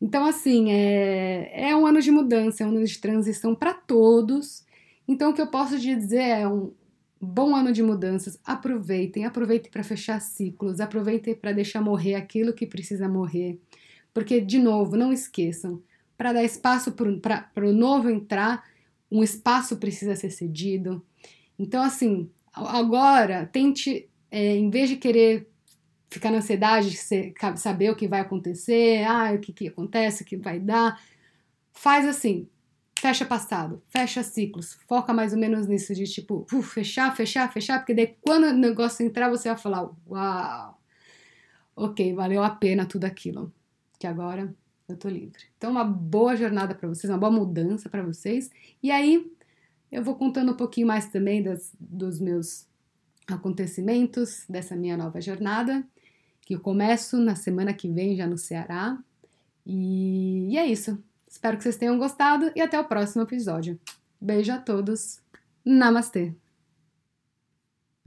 Então, 0.00 0.24
assim, 0.26 0.72
é, 0.72 1.70
é 1.70 1.76
um 1.76 1.86
ano 1.86 2.02
de 2.02 2.10
mudança, 2.10 2.64
é 2.64 2.66
um 2.66 2.70
ano 2.70 2.84
de 2.84 2.98
transição 2.98 3.54
para 3.54 3.74
todos. 3.74 4.64
Então, 5.06 5.30
o 5.30 5.34
que 5.34 5.40
eu 5.40 5.46
posso 5.46 5.78
dizer 5.78 6.22
é 6.22 6.48
um 6.48 6.72
bom 7.20 7.54
ano 7.54 7.72
de 7.72 7.82
mudanças. 7.82 8.38
Aproveitem, 8.44 9.24
aproveitem 9.24 9.70
para 9.70 9.84
fechar 9.84 10.20
ciclos, 10.20 10.80
aproveitem 10.80 11.34
para 11.34 11.52
deixar 11.52 11.82
morrer 11.82 12.14
aquilo 12.14 12.52
que 12.52 12.66
precisa 12.66 13.08
morrer. 13.08 13.60
Porque, 14.14 14.40
de 14.40 14.58
novo, 14.58 14.96
não 14.96 15.12
esqueçam, 15.12 15.82
para 16.16 16.32
dar 16.32 16.44
espaço 16.44 16.92
para 16.92 17.66
o 17.66 17.72
novo 17.72 18.10
entrar, 18.10 18.64
um 19.10 19.22
espaço 19.22 19.76
precisa 19.76 20.16
ser 20.16 20.30
cedido. 20.30 21.04
Então, 21.58 21.82
assim, 21.82 22.30
agora, 22.52 23.46
tente, 23.46 24.08
é, 24.30 24.56
em 24.56 24.70
vez 24.70 24.88
de 24.88 24.96
querer 24.96 25.48
ficar 26.10 26.30
na 26.30 26.38
ansiedade 26.38 26.90
de 26.90 26.98
saber 27.56 27.90
o 27.90 27.96
que 27.96 28.08
vai 28.08 28.20
acontecer, 28.20 29.04
ah, 29.04 29.32
o 29.32 29.38
que, 29.38 29.52
que 29.52 29.68
acontece, 29.68 30.22
o 30.22 30.26
que 30.26 30.36
vai 30.36 30.58
dar. 30.58 31.00
Faz 31.72 32.06
assim, 32.06 32.48
fecha 33.00 33.24
passado, 33.24 33.82
fecha 33.88 34.22
ciclos, 34.22 34.74
foca 34.86 35.12
mais 35.12 35.32
ou 35.32 35.38
menos 35.38 35.66
nisso 35.66 35.94
de 35.94 36.04
tipo, 36.04 36.46
fechar, 36.62 37.16
fechar, 37.16 37.50
fechar, 37.50 37.78
porque 37.78 37.94
daí 37.94 38.14
quando 38.20 38.44
o 38.44 38.52
negócio 38.52 39.04
entrar, 39.04 39.30
você 39.30 39.48
vai 39.48 39.56
falar, 39.56 39.90
uau, 40.06 40.78
ok, 41.74 42.12
valeu 42.14 42.42
a 42.42 42.50
pena 42.50 42.84
tudo 42.84 43.06
aquilo, 43.06 43.50
que 43.98 44.06
agora 44.06 44.54
eu 44.86 44.96
tô 44.96 45.08
livre. 45.08 45.44
Então, 45.56 45.70
uma 45.70 45.84
boa 45.84 46.36
jornada 46.36 46.74
para 46.74 46.88
vocês, 46.88 47.10
uma 47.10 47.18
boa 47.18 47.32
mudança 47.32 47.88
para 47.88 48.02
vocês. 48.02 48.50
E 48.82 48.90
aí, 48.90 49.32
eu 49.90 50.04
vou 50.04 50.16
contando 50.16 50.52
um 50.52 50.56
pouquinho 50.56 50.86
mais 50.86 51.06
também 51.06 51.42
das, 51.42 51.72
dos 51.80 52.20
meus 52.20 52.66
acontecimentos 53.26 54.44
dessa 54.48 54.76
minha 54.76 54.96
nova 54.96 55.20
jornada 55.20 55.84
que 56.42 56.54
eu 56.54 56.60
começo 56.60 57.16
na 57.18 57.36
semana 57.36 57.72
que 57.72 57.88
vem 57.88 58.16
já 58.16 58.26
no 58.26 58.36
Ceará. 58.36 58.98
E, 59.64 60.48
e 60.50 60.58
é 60.58 60.66
isso. 60.66 61.02
Espero 61.30 61.56
que 61.56 61.62
vocês 61.62 61.76
tenham 61.76 61.96
gostado 61.96 62.50
e 62.56 62.60
até 62.60 62.78
o 62.78 62.84
próximo 62.84 63.22
episódio. 63.22 63.78
Beijo 64.20 64.52
a 64.52 64.58
todos. 64.58 65.20
Namastê! 65.64 66.34